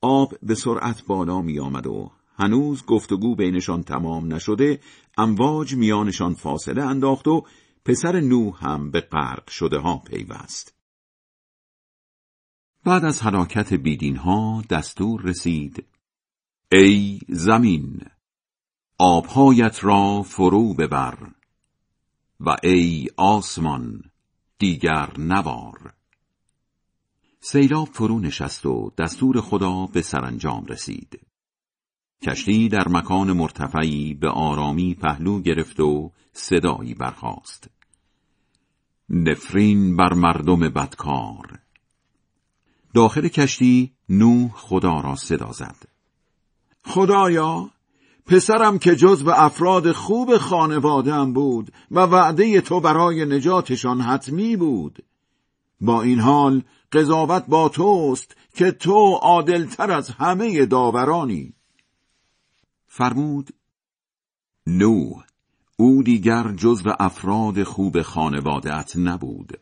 آب 0.00 0.34
به 0.42 0.54
سرعت 0.54 1.04
بالا 1.06 1.42
می 1.42 1.58
آمد 1.58 1.86
و 1.86 2.10
هنوز 2.38 2.86
گفتگو 2.86 3.34
بینشان 3.34 3.82
تمام 3.82 4.34
نشده 4.34 4.80
امواج 5.18 5.74
میانشان 5.74 6.34
فاصله 6.34 6.82
انداخت 6.82 7.28
و 7.28 7.42
پسر 7.84 8.20
نوح 8.20 8.66
هم 8.66 8.90
به 8.90 9.00
غرق 9.00 9.50
شده 9.50 9.78
ها 9.78 9.98
پیوست. 9.98 10.74
بعد 12.84 13.04
از 13.04 13.22
حراکت 13.22 13.74
بیدین 13.74 14.16
ها 14.16 14.62
دستور 14.70 15.22
رسید 15.22 15.84
ای 16.72 17.20
زمین 17.28 18.00
آبهایت 19.04 19.84
را 19.84 20.22
فرو 20.22 20.74
ببر 20.74 21.18
و 22.40 22.56
ای 22.62 23.08
آسمان 23.16 24.02
دیگر 24.58 25.18
نوار. 25.18 25.94
سیلاب 27.40 27.88
فرو 27.88 28.18
نشست 28.20 28.66
و 28.66 28.92
دستور 28.98 29.40
خدا 29.40 29.86
به 29.86 30.02
سرانجام 30.02 30.66
رسید. 30.66 31.20
کشتی 32.22 32.68
در 32.68 32.88
مکان 32.88 33.32
مرتفعی 33.32 34.14
به 34.14 34.28
آرامی 34.28 34.94
پهلو 34.94 35.40
گرفت 35.40 35.80
و 35.80 36.12
صدایی 36.32 36.94
برخاست. 36.94 37.70
نفرین 39.08 39.96
بر 39.96 40.12
مردم 40.12 40.60
بدکار. 40.60 41.58
داخل 42.94 43.28
کشتی 43.28 43.92
نوح 44.08 44.50
خدا 44.54 45.00
را 45.00 45.16
صدا 45.16 45.52
زد. 45.52 45.88
خدایا 46.84 47.70
پسرم 48.26 48.78
که 48.78 48.96
جز 48.96 49.24
به 49.24 49.44
افراد 49.44 49.92
خوب 49.92 50.36
خانوادم 50.36 51.32
بود 51.32 51.72
و 51.90 52.00
وعده 52.00 52.60
تو 52.60 52.80
برای 52.80 53.24
نجاتشان 53.24 54.00
حتمی 54.00 54.56
بود. 54.56 55.04
با 55.80 56.02
این 56.02 56.20
حال 56.20 56.62
قضاوت 56.92 57.44
با 57.46 57.68
توست 57.68 58.36
که 58.54 58.70
تو 58.70 59.18
عادلتر 59.22 59.90
از 59.90 60.10
همه 60.10 60.66
داورانی. 60.66 61.54
فرمود 62.86 63.50
نوح 64.66 65.24
او 65.76 66.02
دیگر 66.02 66.52
جزو 66.52 66.92
افراد 66.98 67.62
خوب 67.62 68.02
خانوادت 68.02 68.96
نبود 68.96 69.60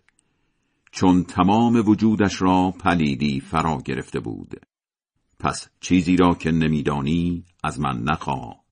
چون 0.93 1.25
تمام 1.25 1.89
وجودش 1.89 2.43
را 2.43 2.75
پلیدی 2.81 3.41
فرا 3.41 3.79
گرفته 3.85 4.21
بود. 4.21 4.70
پس 5.41 5.69
چیزی 5.81 6.17
را 6.17 6.35
که 6.35 6.51
نمیدانی 6.51 7.45
از 7.65 7.81
من 7.81 8.03
نخواه 8.03 8.65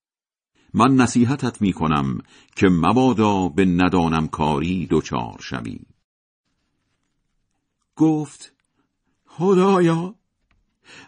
من 0.74 0.96
نصیحتت 0.96 1.62
می 1.62 1.72
کنم 1.72 2.18
که 2.56 2.68
مبادا 2.68 3.48
به 3.48 3.64
ندانم 3.64 4.28
کاری 4.28 4.86
دچار 4.90 5.36
شوی. 5.40 5.80
گفت 7.96 8.52
خدایا 9.26 10.14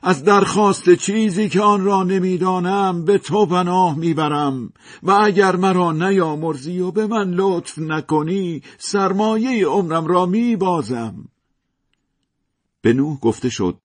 از 0.03 0.25
درخواست 0.25 0.95
چیزی 0.95 1.49
که 1.49 1.61
آن 1.61 1.85
را 1.85 2.03
نمی‌دانم 2.03 3.05
به 3.05 3.19
تو 3.19 3.47
پناه 3.47 3.99
می‌برم 3.99 4.73
و 5.03 5.11
اگر 5.11 5.57
مرا 5.57 5.93
نیامرزی 5.93 6.81
و 6.81 6.91
به 6.91 7.07
من 7.07 7.31
لطف 7.31 7.79
نکنی 7.79 8.63
سرمایه 8.79 9.67
عمرم 9.67 10.07
را 10.07 10.27
میبازم. 10.27 11.29
به 12.81 12.93
نوح 12.93 13.19
گفته 13.19 13.49
شد 13.49 13.79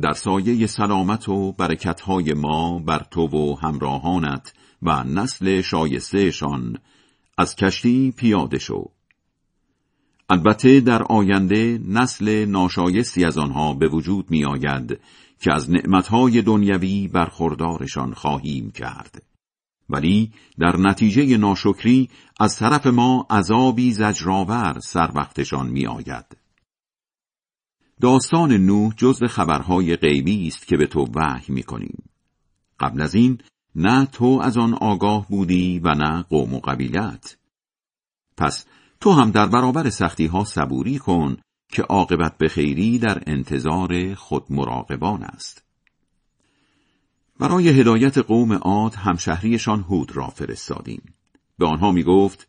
در 0.00 0.12
سایه 0.12 0.66
سلامت 0.66 1.28
و 1.28 1.52
برکتهای 1.52 2.34
ما 2.34 2.78
بر 2.78 3.06
تو 3.10 3.26
و 3.26 3.56
همراهانت 3.62 4.52
و 4.82 5.04
نسل 5.04 5.60
شایستهشان 5.60 6.78
از 7.38 7.56
کشتی 7.56 8.12
پیاده 8.16 8.58
شو 8.58 8.90
البته 10.30 10.80
در 10.80 11.02
آینده 11.02 11.80
نسل 11.88 12.44
ناشایستی 12.44 13.24
از 13.24 13.38
آنها 13.38 13.74
به 13.74 13.88
وجود 13.88 14.30
می 14.30 14.44
آید 14.44 15.00
که 15.40 15.52
از 15.52 15.70
نعمتهای 15.70 16.42
دنیوی 16.42 17.08
برخوردارشان 17.08 18.14
خواهیم 18.14 18.70
کرد. 18.70 19.22
ولی 19.88 20.32
در 20.58 20.76
نتیجه 20.76 21.36
ناشکری 21.36 22.10
از 22.40 22.56
طرف 22.56 22.86
ما 22.86 23.26
عذابی 23.30 23.92
زجرآور 23.92 24.78
سر 24.82 25.10
وقتشان 25.14 25.68
می 25.68 25.86
آید. 25.86 26.41
داستان 28.02 28.52
نوح 28.52 28.94
جزو 28.96 29.26
خبرهای 29.26 29.96
غیبی 29.96 30.48
است 30.48 30.66
که 30.66 30.76
به 30.76 30.86
تو 30.86 31.08
وحی 31.14 31.54
می 31.54 31.62
کنیم. 31.62 32.02
قبل 32.80 33.00
از 33.00 33.14
این 33.14 33.38
نه 33.74 34.06
تو 34.06 34.40
از 34.42 34.56
آن 34.56 34.74
آگاه 34.74 35.28
بودی 35.28 35.78
و 35.78 35.94
نه 35.94 36.22
قوم 36.22 36.54
و 36.54 36.60
قبیلت. 36.60 37.38
پس 38.36 38.64
تو 39.00 39.12
هم 39.12 39.30
در 39.30 39.46
برابر 39.46 39.90
سختی 39.90 40.26
ها 40.26 40.44
صبوری 40.44 40.98
کن 40.98 41.36
که 41.68 41.82
عاقبت 41.82 42.38
به 42.38 42.48
خیری 42.48 42.98
در 42.98 43.22
انتظار 43.26 44.14
خود 44.14 44.44
مراقبان 44.50 45.22
است. 45.22 45.64
برای 47.38 47.68
هدایت 47.68 48.18
قوم 48.18 48.52
عاد 48.52 48.94
همشهریشان 48.94 49.80
هود 49.80 50.16
را 50.16 50.28
فرستادیم. 50.28 51.14
به 51.58 51.66
آنها 51.66 51.92
می 51.92 52.02
گفت 52.02 52.48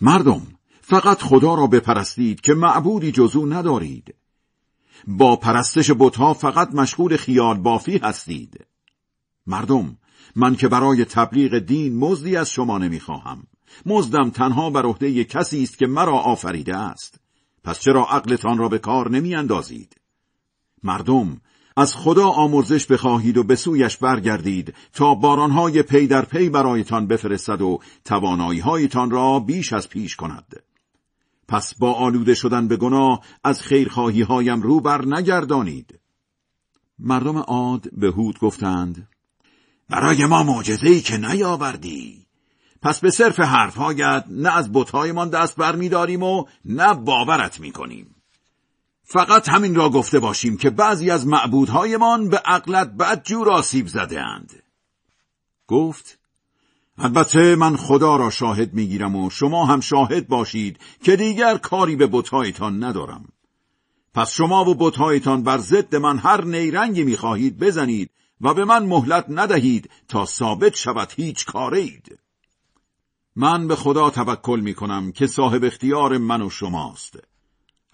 مردم 0.00 0.46
فقط 0.80 1.22
خدا 1.22 1.54
را 1.54 1.66
بپرستید 1.66 2.40
که 2.40 2.54
معبودی 2.54 3.12
جزو 3.12 3.46
ندارید. 3.46 4.14
با 5.06 5.36
پرستش 5.36 5.90
بتها 5.98 6.34
فقط 6.34 6.74
مشغول 6.74 7.16
خیال 7.16 7.58
بافی 7.58 7.98
هستید. 7.98 8.66
مردم 9.46 9.98
من 10.36 10.56
که 10.56 10.68
برای 10.68 11.04
تبلیغ 11.04 11.58
دین 11.58 11.98
مزدی 11.98 12.36
از 12.36 12.50
شما 12.50 12.78
نمی‌خواهم. 12.78 13.42
مزدم 13.86 14.30
تنها 14.30 14.70
بر 14.70 14.82
عهده 14.86 15.24
کسی 15.24 15.62
است 15.62 15.78
که 15.78 15.86
مرا 15.86 16.18
آفریده 16.18 16.76
است 16.76 17.20
پس 17.64 17.80
چرا 17.80 18.04
عقلتان 18.04 18.58
را 18.58 18.68
به 18.68 18.78
کار 18.78 19.10
نمی 19.10 19.34
اندازید؟ 19.34 19.96
مردم 20.82 21.40
از 21.76 21.94
خدا 21.94 22.26
آمرزش 22.26 22.86
بخواهید 22.86 23.36
و 23.36 23.42
به 23.42 23.56
سویش 23.56 23.96
برگردید 23.96 24.74
تا 24.92 25.14
بارانهای 25.14 25.82
پی 25.82 26.06
در 26.06 26.24
پی 26.24 26.48
برایتان 26.48 27.06
بفرستد 27.06 27.62
و 27.62 27.78
تواناییهایتان 28.04 29.10
را 29.10 29.40
بیش 29.40 29.72
از 29.72 29.88
پیش 29.88 30.16
کند. 30.16 30.62
پس 31.48 31.74
با 31.74 31.92
آلوده 31.92 32.34
شدن 32.34 32.68
به 32.68 32.76
گناه 32.76 33.20
از 33.44 33.62
خیرخواهی 33.62 34.22
هایم 34.22 34.62
رو 34.62 34.80
بر 34.80 35.04
نگردانید. 35.04 36.00
مردم 36.98 37.38
عاد 37.38 37.88
به 37.92 38.10
هود 38.10 38.38
گفتند 38.38 39.08
برای 39.88 40.26
ما 40.26 40.42
معجزه‌ای 40.42 41.00
که 41.00 41.16
نیاوردی 41.16 42.26
پس 42.82 43.00
به 43.00 43.10
صرف 43.10 43.40
حرفهایت 43.40 44.24
نه 44.28 44.56
از 44.56 44.72
بتهایمان 44.72 45.30
دست 45.30 45.56
برمیداریم 45.56 46.22
و 46.22 46.44
نه 46.64 46.94
باورت 46.94 47.60
می‌کنیم. 47.60 48.14
فقط 49.04 49.48
همین 49.48 49.74
را 49.74 49.90
گفته 49.90 50.18
باشیم 50.18 50.56
که 50.56 50.70
بعضی 50.70 51.10
از 51.10 51.26
معبودهایمان 51.26 52.28
به 52.28 52.38
عقلت 52.38 52.88
بد 52.88 53.22
جور 53.24 53.50
آسیب 53.50 53.86
زده 53.86 54.20
اند. 54.20 54.62
گفت 55.66 56.17
البته 57.00 57.56
من 57.56 57.76
خدا 57.76 58.16
را 58.16 58.30
شاهد 58.30 58.74
می‌گیرم 58.74 59.16
و 59.16 59.30
شما 59.30 59.66
هم 59.66 59.80
شاهد 59.80 60.28
باشید 60.28 60.78
که 61.02 61.16
دیگر 61.16 61.56
کاری 61.56 61.96
به 61.96 62.06
بتهایتان 62.06 62.84
ندارم. 62.84 63.28
پس 64.14 64.32
شما 64.32 64.64
و 64.64 64.74
بتهایتان 64.74 65.42
بر 65.42 65.58
ضد 65.58 65.96
من 65.96 66.18
هر 66.18 66.44
نیرنگی 66.44 67.04
می‌خواهید 67.04 67.58
بزنید 67.58 68.10
و 68.40 68.54
به 68.54 68.64
من 68.64 68.86
مهلت 68.86 69.24
ندهید 69.28 69.90
تا 70.08 70.26
ثابت 70.26 70.74
شود 70.76 71.12
هیچ 71.16 71.46
کاره 71.46 71.78
اید. 71.78 72.18
من 73.36 73.68
به 73.68 73.76
خدا 73.76 74.10
توکل 74.10 74.60
می 74.60 74.74
کنم 74.74 75.12
که 75.12 75.26
صاحب 75.26 75.64
اختیار 75.64 76.18
من 76.18 76.42
و 76.42 76.50
شماست. 76.50 77.18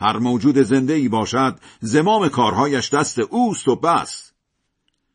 هر 0.01 0.19
موجود 0.19 0.59
زنده 0.59 0.93
ای 0.93 1.09
باشد 1.09 1.61
زمام 1.81 2.29
کارهایش 2.29 2.95
دست 2.95 3.19
اوست 3.19 3.69
و 3.69 3.77
بس. 3.77 4.33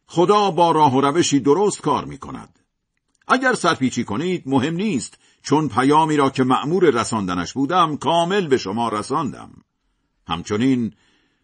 خدا 0.06 0.52
با 0.52 0.72
راه 0.72 0.96
و 0.96 1.02
روشی 1.02 1.40
درست 1.40 1.82
کار 1.82 2.06
می 2.06 2.18
کند. 2.18 2.59
اگر 3.30 3.54
سرپیچی 3.54 4.04
کنید 4.04 4.44
مهم 4.46 4.76
نیست 4.76 5.18
چون 5.42 5.68
پیامی 5.68 6.18
را 6.18 6.30
که 6.30 6.44
مأمور 6.44 6.90
رساندنش 6.90 7.54
بودم 7.54 7.98
کامل 7.98 8.48
به 8.48 8.58
شما 8.58 8.90
رساندم. 8.90 9.52
همچنین 10.28 10.94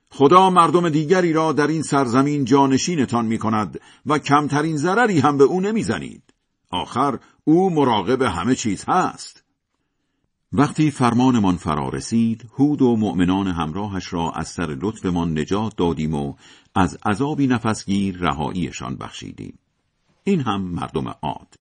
خدا 0.10 0.50
مردم 0.50 0.90
دیگری 0.90 1.34
را 1.34 1.52
در 1.52 1.68
این 1.68 1.82
سرزمین 1.82 2.46
جانشینتان 2.46 3.26
می 3.26 3.38
کند 3.38 3.80
و 4.06 4.20
کمترین 4.20 4.78
ضرری 4.78 5.20
هم 5.20 5.38
به 5.38 5.44
او 5.44 5.62
نمی‌زنید. 5.62 6.24
آخر 6.72 7.20
او 7.44 7.70
مراقب 7.70 8.22
همه 8.22 8.56
چیز 8.56 8.86
هست 8.88 9.44
وقتی 10.54 10.92
فرمانمان 10.92 11.58
فرا 11.58 11.90
رسید 11.90 12.50
هود 12.58 12.82
و 12.82 12.96
مؤمنان 12.96 13.48
همراهش 13.48 14.14
را 14.14 14.32
از 14.32 14.48
سر 14.48 14.78
لطفمان 14.82 15.40
نجات 15.40 15.76
دادیم 15.76 16.14
و 16.14 16.34
از 16.76 16.98
عذابی 17.06 17.48
نفسگیر 17.48 18.18
رهاییشان 18.18 18.96
بخشیدیم 18.96 19.60
این 20.24 20.42
هم 20.42 20.62
مردم 20.62 21.08
عاد 21.08 21.56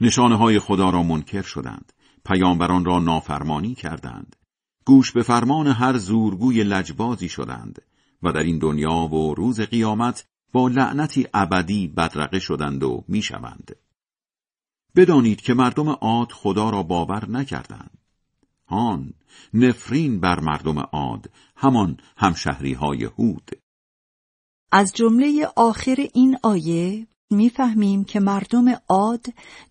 نشانه 0.00 0.36
های 0.36 0.58
خدا 0.58 0.90
را 0.90 1.02
منکر 1.02 1.42
شدند. 1.42 1.92
پیامبران 2.24 2.84
را 2.84 2.98
نافرمانی 2.98 3.74
کردند. 3.74 4.36
گوش 4.84 5.12
به 5.12 5.22
فرمان 5.22 5.66
هر 5.66 5.98
زورگوی 5.98 6.64
لجبازی 6.64 7.28
شدند 7.28 7.82
و 8.22 8.32
در 8.32 8.42
این 8.42 8.58
دنیا 8.58 9.14
و 9.14 9.34
روز 9.34 9.60
قیامت 9.60 10.26
با 10.52 10.68
لعنتی 10.68 11.26
ابدی 11.34 11.88
بدرقه 11.88 12.38
شدند 12.38 12.82
و 12.82 13.04
می‌شوند. 13.08 13.76
بدانید 14.96 15.40
که 15.40 15.54
مردم 15.54 15.88
عاد 15.88 16.32
خدا 16.32 16.70
را 16.70 16.82
باور 16.82 17.30
نکردند. 17.30 17.98
هان 18.66 19.12
نفرین 19.54 20.20
بر 20.20 20.40
مردم 20.40 20.78
عاد 20.78 21.30
همان 21.56 21.96
همشهری 22.16 22.72
های 22.72 23.04
هود. 23.04 23.50
از 24.72 24.92
جمله 24.92 25.48
آخر 25.56 26.06
این 26.14 26.38
آیه 26.42 27.06
می‌فهمیم 27.32 28.04
که 28.04 28.20
مردم 28.20 28.64
عاد 28.88 29.26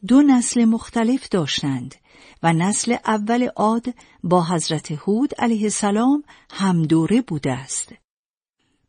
دو 0.08 0.22
نسل 0.22 0.66
مختلف 0.66 1.30
داشتند 1.30 1.96
و 2.44 2.54
نسل 2.54 2.96
اول 3.06 3.48
عاد 3.56 3.86
با 4.24 4.44
حضرت 4.44 4.92
هود 4.92 5.36
علیه 5.40 5.64
السلام 5.64 6.24
هم 6.50 6.84
دوره 6.84 7.22
بوده 7.22 7.52
است. 7.52 7.94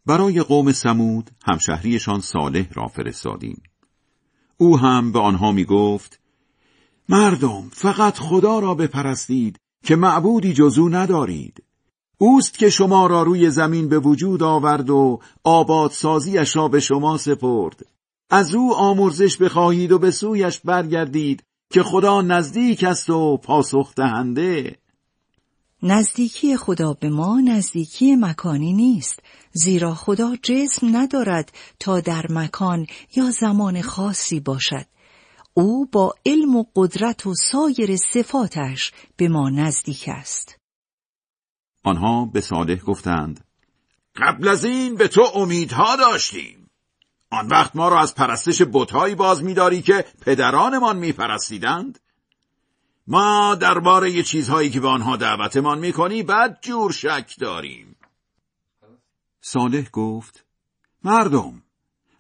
برای 0.06 0.42
قوم 0.42 0.72
سمود 0.72 1.30
همشهریشان 1.42 2.20
صالح 2.20 2.66
را 2.72 2.88
فرستادیم. 2.88 3.62
او 4.56 4.78
هم 4.78 5.12
به 5.12 5.18
آنها 5.18 5.52
می 5.52 5.64
گفت 5.64 6.20
مردم 7.08 7.68
فقط 7.72 8.18
خدا 8.18 8.58
را 8.58 8.74
بپرستید 8.74 9.58
که 9.84 9.96
معبودی 9.96 10.52
جزو 10.52 10.88
ندارید. 10.88 11.62
اوست 12.18 12.58
که 12.58 12.70
شما 12.70 13.06
را 13.06 13.22
روی 13.22 13.50
زمین 13.50 13.88
به 13.88 13.98
وجود 13.98 14.42
آورد 14.42 14.90
و 14.90 15.20
آبادسازیش 15.44 16.56
را 16.56 16.68
به 16.68 16.80
شما 16.80 17.16
سپرد. 17.16 17.86
از 18.34 18.54
او 18.54 18.74
آمرزش 18.74 19.36
بخواهید 19.36 19.92
و 19.92 19.98
به 19.98 20.10
سویش 20.10 20.58
برگردید 20.58 21.42
که 21.72 21.82
خدا 21.82 22.22
نزدیک 22.22 22.84
است 22.84 23.10
و 23.10 23.36
پاسخ 23.36 23.94
دهنده. 23.94 24.78
نزدیکی 25.82 26.56
خدا 26.56 26.92
به 26.92 27.08
ما 27.08 27.40
نزدیکی 27.40 28.16
مکانی 28.16 28.72
نیست 28.72 29.20
زیرا 29.52 29.94
خدا 29.94 30.36
جسم 30.42 30.96
ندارد 30.96 31.52
تا 31.80 32.00
در 32.00 32.26
مکان 32.30 32.86
یا 33.16 33.30
زمان 33.30 33.82
خاصی 33.82 34.40
باشد. 34.40 34.86
او 35.54 35.86
با 35.86 36.14
علم 36.26 36.56
و 36.56 36.64
قدرت 36.76 37.26
و 37.26 37.34
سایر 37.34 37.96
صفاتش 37.96 38.92
به 39.16 39.28
ما 39.28 39.50
نزدیک 39.50 40.04
است. 40.08 40.58
آنها 41.84 42.24
به 42.24 42.40
صالح 42.40 42.80
گفتند 42.80 43.44
قبل 44.16 44.48
از 44.48 44.64
این 44.64 44.94
به 44.94 45.08
تو 45.08 45.22
امیدها 45.34 45.96
داشتیم. 45.96 46.61
آن 47.32 47.46
وقت 47.46 47.76
ما 47.76 47.88
را 47.88 48.00
از 48.00 48.14
پرستش 48.14 48.62
بتهایی 48.72 49.14
باز 49.14 49.42
میداری 49.44 49.82
که 49.82 50.04
پدرانمان 50.20 50.96
میپرستیدند؟ 50.96 51.98
ما 53.06 53.54
درباره 53.54 54.22
چیزهایی 54.22 54.70
که 54.70 54.80
به 54.80 54.88
آنها 54.88 55.16
دعوتمان 55.16 55.78
می‌کنی 55.78 56.22
بد 56.22 56.58
جور 56.60 56.92
شک 56.92 57.34
داریم. 57.38 57.96
صالح 59.40 59.90
گفت 59.90 60.44
مردم 61.04 61.62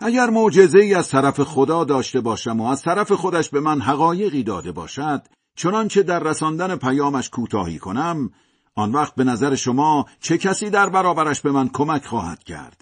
اگر 0.00 0.30
معجزه 0.30 0.78
ای 0.78 0.94
از 0.94 1.08
طرف 1.08 1.40
خدا 1.40 1.84
داشته 1.84 2.20
باشم 2.20 2.60
و 2.60 2.66
از 2.66 2.82
طرف 2.82 3.12
خودش 3.12 3.48
به 3.48 3.60
من 3.60 3.80
حقایقی 3.80 4.42
داده 4.42 4.72
باشد 4.72 5.22
چنانچه 5.56 6.02
در 6.02 6.18
رساندن 6.18 6.76
پیامش 6.76 7.30
کوتاهی 7.30 7.78
کنم 7.78 8.30
آن 8.74 8.92
وقت 8.92 9.14
به 9.14 9.24
نظر 9.24 9.54
شما 9.54 10.06
چه 10.20 10.38
کسی 10.38 10.70
در 10.70 10.88
برابرش 10.88 11.40
به 11.40 11.52
من 11.52 11.68
کمک 11.68 12.04
خواهد 12.04 12.44
کرد؟ 12.44 12.81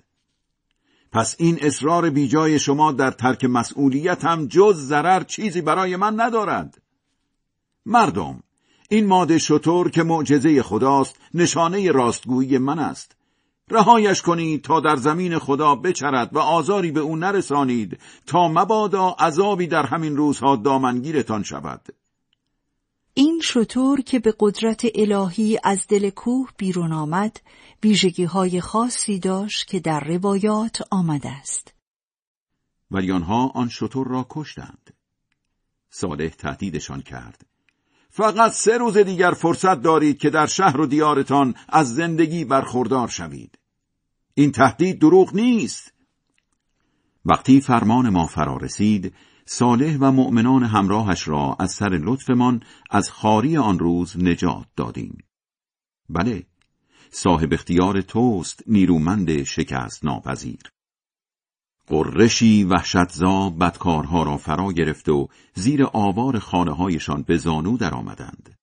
پس 1.12 1.37
این 1.38 1.59
اصرار 1.61 2.11
بیجای 2.11 2.59
شما 2.59 2.92
در 2.92 3.11
ترک 3.11 3.44
مسئولیت 3.44 4.25
هم 4.25 4.46
جز 4.46 4.77
ضرر 4.77 5.23
چیزی 5.23 5.61
برای 5.61 5.96
من 5.96 6.20
ندارد. 6.20 6.83
مردم 7.87 8.42
این 8.88 9.07
ماده 9.07 9.38
شطور 9.38 9.90
که 9.90 10.03
معجزه 10.03 10.62
خداست 10.62 11.16
نشانه 11.35 11.92
راستگویی 11.92 12.59
من 12.59 12.79
است. 12.79 13.16
رهایش 13.70 14.23
کنید 14.23 14.62
تا 14.62 14.81
در 14.81 14.96
زمین 14.96 15.38
خدا 15.38 15.75
بچرد 15.75 16.37
و 16.37 16.38
آزاری 16.38 16.90
به 16.90 17.01
او 17.01 17.16
نرسانید 17.16 17.99
تا 18.27 18.49
مبادا 18.49 19.16
عذابی 19.18 19.66
در 19.66 19.87
همین 19.87 20.16
روزها 20.16 20.57
دامنگیرتان 20.57 21.42
شود. 21.42 21.81
این 23.14 23.40
شطور 23.44 24.01
که 24.01 24.18
به 24.18 24.35
قدرت 24.40 24.87
الهی 24.94 25.59
از 25.64 25.87
دل 25.87 26.11
کوه 26.11 26.49
بیرون 26.57 26.92
آمد 26.92 27.40
ویژگی 27.83 28.25
های 28.25 28.61
خاصی 28.61 29.18
داشت 29.18 29.66
که 29.66 29.81
در 29.81 30.01
روایات 30.01 30.83
آمده 30.90 31.31
است. 31.31 31.75
ولی 32.90 33.12
آن 33.55 33.68
شطور 33.68 34.09
را 34.09 34.27
کشتند. 34.31 34.94
صالح 35.90 36.29
تهدیدشان 36.29 37.03
کرد. 37.03 37.46
فقط 38.11 38.53
سه 38.53 38.79
روز 38.79 38.96
دیگر 38.96 39.31
فرصت 39.31 39.83
دارید 39.83 40.18
که 40.18 40.31
در 40.31 40.46
شهر 40.46 40.81
و 40.81 40.87
دیارتان 40.87 41.55
از 41.68 41.94
زندگی 41.94 42.44
برخوردار 42.44 43.09
شوید. 43.09 43.59
این 44.35 44.53
تهدید 44.53 45.01
دروغ 45.01 45.35
نیست. 45.35 45.92
وقتی 47.25 47.61
فرمان 47.61 48.09
ما 48.09 48.27
فرا 48.27 48.57
رسید 48.57 49.14
صالح 49.53 49.97
و 50.01 50.13
مؤمنان 50.13 50.63
همراهش 50.63 51.29
را 51.29 51.57
از 51.61 51.73
سر 51.73 52.01
لطفمان 52.03 52.63
از 52.91 53.11
خاری 53.11 53.57
آن 53.57 53.79
روز 53.79 54.19
نجات 54.19 54.67
دادیم 54.77 55.19
بله 56.09 56.47
صاحب 57.11 57.53
اختیار 57.53 58.01
توست 58.01 58.63
نیرومند 58.67 59.43
شکست 59.43 60.05
ناپذیر 60.05 60.61
قرشی 61.87 62.65
وحشتزا 62.65 63.51
بدکارها 63.51 64.23
را 64.23 64.37
فرا 64.37 64.73
گرفت 64.73 65.09
و 65.09 65.29
زیر 65.55 65.85
آوار 65.93 66.39
خانه 66.39 66.73
هایشان 66.75 67.23
به 67.23 67.37
زانو 67.37 67.77
درآمدند. 67.77 68.55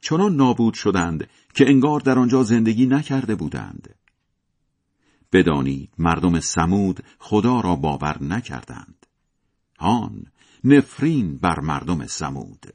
چنان 0.00 0.36
نابود 0.36 0.74
شدند 0.74 1.28
که 1.54 1.68
انگار 1.68 2.00
در 2.00 2.18
آنجا 2.18 2.42
زندگی 2.42 2.86
نکرده 2.86 3.34
بودند. 3.34 3.94
بدانید 5.32 5.94
مردم 5.98 6.40
سمود 6.40 7.00
خدا 7.18 7.60
را 7.60 7.76
باور 7.76 8.22
نکردند. 8.22 9.01
هان 9.82 10.26
نفرین 10.64 11.36
بر 11.36 11.60
مردم 11.60 12.06
سمود. 12.06 12.66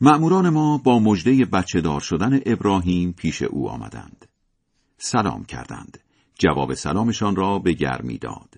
مأموران 0.00 0.48
ما 0.48 0.78
با 0.78 0.98
مژده 0.98 1.44
بچه 1.44 1.80
دار 1.80 2.00
شدن 2.00 2.40
ابراهیم 2.46 3.12
پیش 3.12 3.42
او 3.42 3.70
آمدند. 3.70 4.26
سلام 4.98 5.44
کردند. 5.44 5.98
جواب 6.38 6.74
سلامشان 6.74 7.36
را 7.36 7.58
به 7.58 7.72
گرمی 7.72 8.18
داد. 8.18 8.54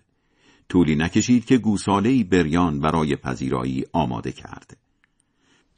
طولی 0.69 0.97
نکشید 0.97 1.45
که 1.45 1.59
گوساله 1.59 2.25
بریان 2.25 2.81
برای 2.81 3.17
پذیرایی 3.17 3.85
آماده 3.93 4.33
کرد. 4.33 4.77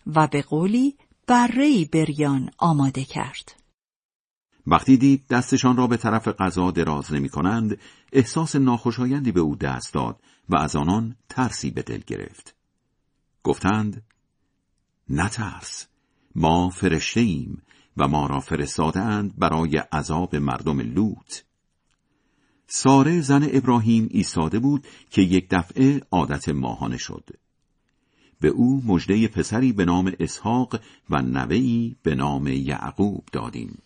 و 0.07 0.27
به 0.27 0.43
قولی 0.43 0.95
بره 1.27 1.85
بریان 1.93 2.51
آماده 2.59 3.05
کرد. 3.05 3.55
وقتی 4.67 4.97
دید 4.97 5.27
دستشان 5.31 5.77
را 5.77 5.87
به 5.87 5.97
طرف 5.97 6.29
غذا 6.29 6.71
دراز 6.71 7.13
نمی 7.13 7.29
کنند، 7.29 7.79
احساس 8.13 8.57
ناخوشایندی 8.57 9.33
به 9.33 9.41
او 9.41 9.57
دست 9.57 9.95
داد 9.95 10.21
و 10.49 10.57
از 10.57 10.77
آنان 10.77 11.17
ترسی 11.29 11.71
به 11.71 11.83
دل 11.83 12.01
گرفت. 12.07 12.55
گفتند 13.43 14.03
نترس 15.11 15.87
ما 16.35 16.69
فرشته 16.69 17.21
ایم 17.21 17.63
و 17.97 18.09
ما 18.09 18.27
را 18.27 18.41
فرستاده 18.41 19.31
برای 19.39 19.77
عذاب 19.77 20.37
مردم 20.37 20.81
لوط 20.81 21.41
ساره 22.67 23.21
زن 23.21 23.49
ابراهیم 23.53 24.09
ایستاده 24.11 24.59
بود 24.59 24.87
که 25.11 25.23
یک 25.23 25.47
دفعه 25.51 26.01
عادت 26.11 26.49
ماهانه 26.49 26.97
شد. 26.97 27.25
به 28.41 28.49
او 28.49 28.83
مژده 28.85 29.29
پسری 29.29 29.73
به 29.73 29.85
نام 29.85 30.13
اسحاق 30.21 30.81
و 31.11 31.23
نوهی 31.23 31.97
به 32.03 32.15
نام 32.15 32.47
یعقوب 32.47 33.25
دادیم. 33.33 33.83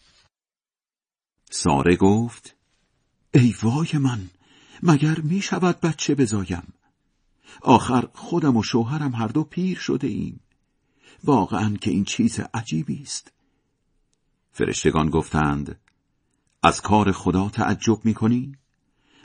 ساره 1.51 1.97
گفت 1.97 2.57
ای 3.35 3.55
وای 3.63 3.89
من 4.01 4.31
مگر 4.83 5.21
می 5.21 5.41
شود 5.41 5.81
بچه 5.81 6.15
بزایم؟ 6.15 6.73
آخر 7.63 8.09
خودم 8.15 8.57
و 8.57 8.63
شوهرم 8.63 9.15
هر 9.15 9.29
دو 9.29 9.45
پیر 9.45 9.79
شده 9.79 10.07
ایم. 10.07 10.41
واقعا 11.25 11.77
که 11.81 11.91
این 11.91 12.05
چیز 12.05 12.41
عجیبی 12.55 13.03
است. 13.03 13.33
فرشتگان 14.53 15.11
گفتند 15.11 15.81
از 16.63 16.81
کار 16.81 17.13
خدا 17.13 17.49
تعجب 17.49 17.99
می 18.05 18.15
کنی؟ 18.15 18.57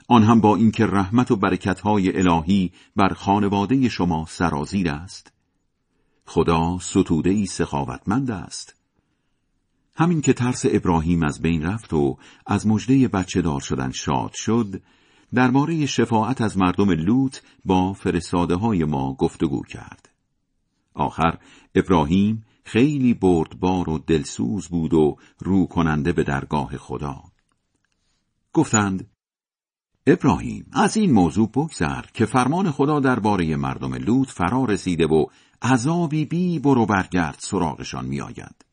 آن 0.07 0.23
هم 0.23 0.41
با 0.41 0.55
اینکه 0.55 0.85
رحمت 0.85 1.31
و 1.31 1.35
برکتهای 1.35 2.17
الهی 2.17 2.71
بر 2.95 3.13
خانواده 3.13 3.89
شما 3.89 4.25
سرازیر 4.29 4.89
است. 4.89 5.31
خدا 6.25 6.79
ستوده 6.79 7.29
ای 7.29 7.45
سخاوتمند 7.45 8.31
است. 8.31 8.75
همین 9.95 10.21
که 10.21 10.33
ترس 10.33 10.65
ابراهیم 10.65 11.23
از 11.23 11.41
بین 11.41 11.63
رفت 11.63 11.93
و 11.93 12.17
از 12.45 12.67
مژده 12.67 13.07
بچه 13.07 13.41
دار 13.41 13.59
شدن 13.59 13.91
شاد 13.91 14.31
شد 14.33 14.81
درباره 15.33 15.85
شفاعت 15.85 16.41
از 16.41 16.57
مردم 16.57 16.91
لوط 16.91 17.37
با 17.65 17.93
فرستاده 17.93 18.55
های 18.55 18.83
ما 18.83 19.13
گفتگو 19.13 19.63
کرد 19.63 20.09
آخر 20.93 21.37
ابراهیم 21.75 22.45
خیلی 22.63 23.13
بردبار 23.13 23.89
و 23.89 23.97
دلسوز 23.97 24.67
بود 24.67 24.93
و 24.93 25.17
رو 25.39 25.65
کننده 25.65 26.11
به 26.11 26.23
درگاه 26.23 26.77
خدا 26.77 27.23
گفتند 28.53 29.07
ابراهیم 30.07 30.65
از 30.73 30.97
این 30.97 31.11
موضوع 31.11 31.49
بگذر 31.49 32.01
که 32.13 32.25
فرمان 32.25 32.71
خدا 32.71 32.99
درباره 32.99 33.55
مردم 33.55 33.93
لوط 33.93 34.29
فرا 34.29 34.65
رسیده 34.65 35.07
و 35.07 35.25
عذابی 35.61 36.25
بی 36.25 36.59
برو 36.59 36.85
برگرد 36.85 37.37
سراغشان 37.39 38.05
میآید. 38.05 38.65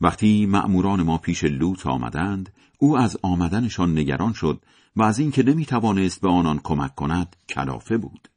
وقتی 0.00 0.46
مأموران 0.46 1.02
ما 1.02 1.18
پیش 1.18 1.44
لوط 1.44 1.86
آمدند 1.86 2.52
او 2.78 2.98
از 2.98 3.18
آمدنشان 3.22 3.98
نگران 3.98 4.32
شد 4.32 4.62
و 4.96 5.02
از 5.02 5.18
اینکه 5.18 5.42
نمی‌توانست 5.42 6.20
به 6.20 6.28
آنان 6.28 6.58
کمک 6.58 6.94
کند 6.94 7.36
کلافه 7.48 7.96
بود. 7.96 8.28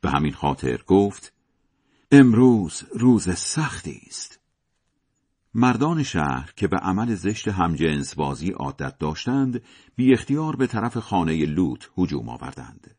به 0.00 0.10
همین 0.10 0.32
خاطر 0.32 0.82
گفت 0.86 1.32
امروز 2.10 2.82
روز 2.94 3.38
سختی 3.38 4.00
است. 4.06 4.40
مردان 5.54 6.02
شهر 6.02 6.52
که 6.56 6.68
به 6.68 6.76
عمل 6.76 7.14
زشت 7.14 7.48
همجنس 7.48 8.14
بازی 8.14 8.50
عادت 8.50 8.98
داشتند 8.98 9.62
بی 9.96 10.12
اختیار 10.12 10.56
به 10.56 10.66
طرف 10.66 10.96
خانه 10.96 11.46
لوط 11.46 11.84
هجوم 11.98 12.28
آوردند. 12.28 12.96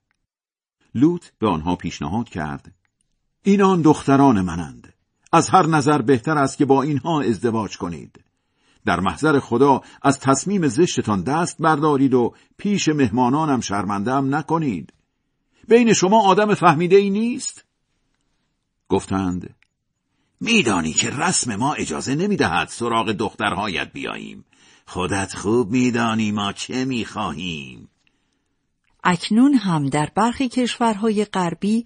لوط 0.96 1.26
به 1.40 1.48
آنها 1.48 1.76
پیشنهاد 1.76 2.30
کرد 2.30 2.74
اینان 3.44 3.82
دختران 3.82 4.42
منند. 4.42 4.94
از 5.32 5.50
هر 5.50 5.66
نظر 5.66 6.02
بهتر 6.02 6.38
است 6.38 6.58
که 6.58 6.66
با 6.66 6.84
اینها 6.84 7.22
ازدواج 7.22 7.78
کنید. 7.78 8.24
در 8.88 9.00
محضر 9.00 9.40
خدا 9.40 9.82
از 10.02 10.20
تصمیم 10.20 10.68
زشتتان 10.68 11.24
دست 11.24 11.58
بردارید 11.62 12.14
و 12.14 12.34
پیش 12.58 12.90
مهمانانم 12.90 13.62
شرمندم 13.62 14.36
نکنید. 14.36 14.94
بین 15.68 15.94
شما 15.94 16.22
آدم 16.22 16.54
فهمیده 16.54 16.96
ای 16.96 17.10
نیست؟ 17.10 17.66
گفتند 18.90 19.56
میدانی 20.40 20.94
که 20.94 21.10
رسم 21.10 21.56
ما 21.56 21.74
اجازه 21.74 22.16
نمی‌دهد 22.16 22.68
سراغ 22.68 23.12
دخترهایت 23.12 23.92
بیاییم. 23.94 24.46
خودت 24.86 25.34
خوب 25.34 25.72
میدانی 25.72 26.32
ما 26.32 26.54
چه 26.54 26.86
می‌خواهیم. 26.86 27.90
اکنون 29.04 29.54
هم 29.54 29.90
در 29.90 30.12
برخی 30.16 30.50
کشورهای 30.50 31.26
غربی 31.26 31.86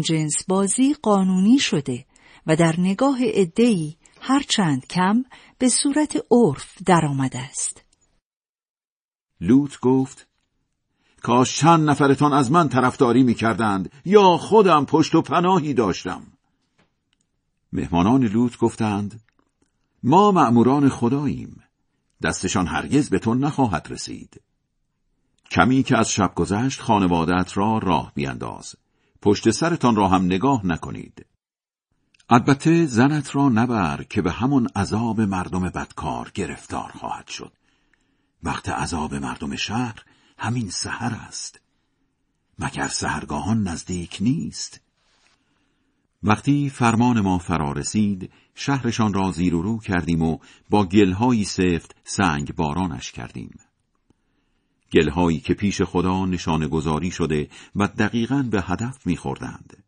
جنس 0.00 0.44
بازی 0.48 0.94
قانونی 1.02 1.58
شده 1.58 2.04
و 2.46 2.56
در 2.56 2.74
نگاه 2.78 3.18
هر 3.22 3.98
هرچند 4.20 4.86
کم 4.86 5.24
به 5.58 5.68
صورت 5.68 6.16
عرف 6.30 6.82
درآمده 6.86 7.38
است. 7.38 7.84
لوط 9.40 9.80
گفت 9.80 10.28
کاش 11.22 11.56
چند 11.56 11.90
نفرتان 11.90 12.32
از 12.32 12.50
من 12.50 12.68
طرفداری 12.68 13.22
می 13.22 13.34
کردند 13.34 13.92
یا 14.04 14.36
خودم 14.36 14.84
پشت 14.84 15.14
و 15.14 15.22
پناهی 15.22 15.74
داشتم. 15.74 16.22
مهمانان 17.72 18.24
لوط 18.24 18.56
گفتند 18.56 19.20
ما 20.02 20.30
مأموران 20.30 20.88
خداییم 20.88 21.62
دستشان 22.22 22.66
هرگز 22.66 23.10
به 23.10 23.18
تو 23.18 23.34
نخواهد 23.34 23.86
رسید. 23.90 24.40
کمی 25.50 25.82
که 25.82 25.98
از 25.98 26.10
شب 26.10 26.32
گذشت 26.34 26.80
خانوادت 26.80 27.56
را 27.56 27.78
راه 27.78 28.12
بینداز. 28.14 28.74
پشت 29.22 29.50
سرتان 29.50 29.96
را 29.96 30.08
هم 30.08 30.24
نگاه 30.24 30.66
نکنید. 30.66 31.26
البته 32.30 32.86
زنت 32.86 33.36
را 33.36 33.48
نبر 33.48 34.02
که 34.02 34.22
به 34.22 34.32
همون 34.32 34.68
عذاب 34.76 35.20
مردم 35.20 35.60
بدکار 35.60 36.30
گرفتار 36.34 36.90
خواهد 36.90 37.28
شد. 37.28 37.52
وقت 38.42 38.68
عذاب 38.68 39.14
مردم 39.14 39.56
شهر 39.56 40.04
همین 40.38 40.70
سحر 40.70 41.14
است. 41.14 41.60
مگر 42.58 42.88
سهرگاهان 42.88 43.62
نزدیک 43.62 44.18
نیست؟ 44.20 44.80
وقتی 46.22 46.70
فرمان 46.70 47.20
ما 47.20 47.38
فرا 47.38 47.72
رسید 47.72 48.30
شهرشان 48.54 49.14
را 49.14 49.30
زیر 49.30 49.54
و 49.54 49.62
رو 49.62 49.78
کردیم 49.78 50.22
و 50.22 50.38
با 50.70 50.84
گلهایی 50.84 51.44
سفت 51.44 51.96
سنگ 52.04 52.54
بارانش 52.54 53.12
کردیم. 53.12 53.58
گلهایی 54.92 55.40
که 55.40 55.54
پیش 55.54 55.82
خدا 55.82 56.26
نشانه 56.26 56.68
گذاری 56.68 57.10
شده 57.10 57.48
و 57.76 57.88
دقیقا 57.88 58.42
به 58.50 58.62
هدف 58.62 59.06
میخوردند. 59.06 59.87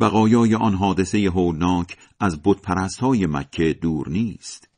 بقایای 0.00 0.54
آن 0.54 0.74
حادثه 0.74 1.18
هولناک 1.18 1.98
از 2.20 2.40
بتپرست 2.44 3.00
های 3.00 3.26
مکه 3.26 3.72
دور 3.72 4.08
نیست. 4.08 4.68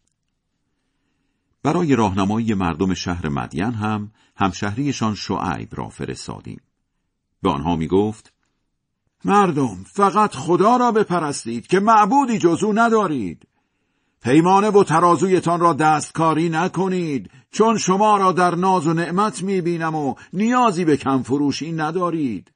برای 1.62 1.96
راهنمایی 1.96 2.55
مردم 2.55 2.94
شهر 2.94 3.29
مدین 3.29 3.72
هم 3.72 4.11
همشهریشان 4.37 5.14
شعیب 5.14 5.68
را 5.72 5.88
فرستادیم. 5.88 6.61
به 7.42 7.50
آنها 7.50 7.76
می 7.76 7.87
گفت 7.87 8.33
مردم 9.24 9.85
فقط 9.87 10.35
خدا 10.35 10.76
را 10.76 10.92
بپرستید 10.92 11.66
که 11.66 11.81
معبودی 11.81 12.38
جزو 12.38 12.72
ندارید. 12.72 13.46
پیمانه 14.22 14.70
و 14.70 14.85
ترازویتان 14.85 15.61
را 15.61 15.72
دستکاری 15.72 16.48
نکنید 16.48 17.31
چون 17.50 17.79
شما 17.79 18.16
را 18.16 18.33
در 18.33 18.55
ناز 18.55 18.87
و 18.87 18.94
نعمت 18.94 19.44
بینم 19.44 19.94
و 19.94 20.14
نیازی 20.33 20.85
به 20.85 20.96
کمفروشی 20.96 21.72
ندارید 21.72 22.52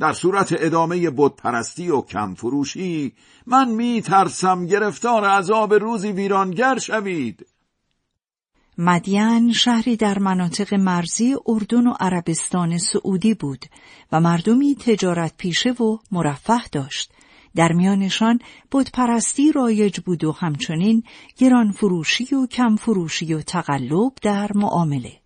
در 0.00 0.12
صورت 0.12 0.54
ادامه 0.58 1.10
بتپرستی 1.10 1.90
و 1.90 2.00
کمفروشی 2.00 3.14
من 3.46 3.68
می 3.68 4.02
ترسم 4.02 4.66
گرفتار 4.66 5.24
عذاب 5.24 5.74
روزی 5.74 6.12
ویرانگر 6.12 6.78
شوید 6.78 7.46
مدین 8.78 9.52
شهری 9.52 9.96
در 9.96 10.18
مناطق 10.18 10.74
مرزی 10.74 11.36
اردن 11.46 11.86
و 11.86 11.94
عربستان 12.00 12.78
سعودی 12.78 13.34
بود 13.34 13.64
و 14.12 14.20
مردمی 14.20 14.74
تجارت 14.74 15.34
پیشه 15.36 15.70
و 15.70 15.98
مرفه 16.12 16.68
داشت 16.72 17.12
در 17.54 17.72
میانشان 17.72 18.38
پرستی 18.94 19.52
رایج 19.52 20.00
بود 20.00 20.24
و 20.24 20.32
همچنین 20.32 21.02
گران 21.36 21.72
فروشی 21.72 22.34
و 22.34 22.46
کم 22.46 22.76
فروشی 22.76 23.34
و 23.34 23.42
تقلب 23.42 24.12
در 24.22 24.50
معامله. 24.54 25.20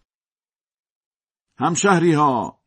همشهری 1.59 2.13
ها 2.13 2.64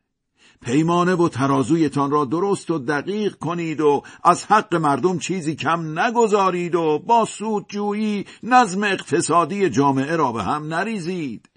پیمانه 0.62 1.16
و 1.16 1.30
ترازویتان 1.30 2.12
را 2.12 2.26
درست 2.26 2.72
و 2.72 2.80
دقیق 2.80 3.36
کنید 3.36 3.82
و 3.82 4.04
از 4.24 4.46
حق 4.46 4.76
مردم 4.76 5.20
چیزی 5.20 5.56
کم 5.56 6.00
نگذارید 6.00 6.76
و 6.76 7.00
با 7.00 7.26
سودجویی 7.26 8.26
نظم 8.44 8.84
اقتصادی 8.84 9.70
جامعه 9.70 10.16
را 10.16 10.32
به 10.32 10.44
هم 10.44 10.74
نریزید. 10.74 11.50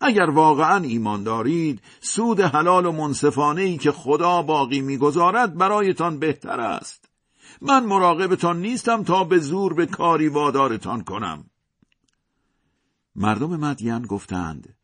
اگر 0.00 0.30
واقعا 0.30 0.84
ایمان 0.84 1.22
دارید 1.22 1.80
سود 2.00 2.40
حلال 2.40 2.86
و 2.86 2.92
منصفانه 2.92 3.62
ای 3.62 3.78
که 3.78 3.92
خدا 3.92 4.42
باقی 4.42 4.80
می‌گذارد 4.80 5.58
برایتان 5.58 6.18
بهتر 6.18 6.60
است. 6.60 7.08
من 7.60 7.84
مراقبتان 7.84 8.60
نیستم 8.60 9.02
تا 9.02 9.24
به 9.24 9.38
زور 9.38 9.74
به 9.74 9.86
کاری 9.86 10.28
وادارتان 10.28 11.04
کنم 11.04 11.44
مردم 13.16 13.56
مدین 13.56 14.02
گفتند 14.02 14.74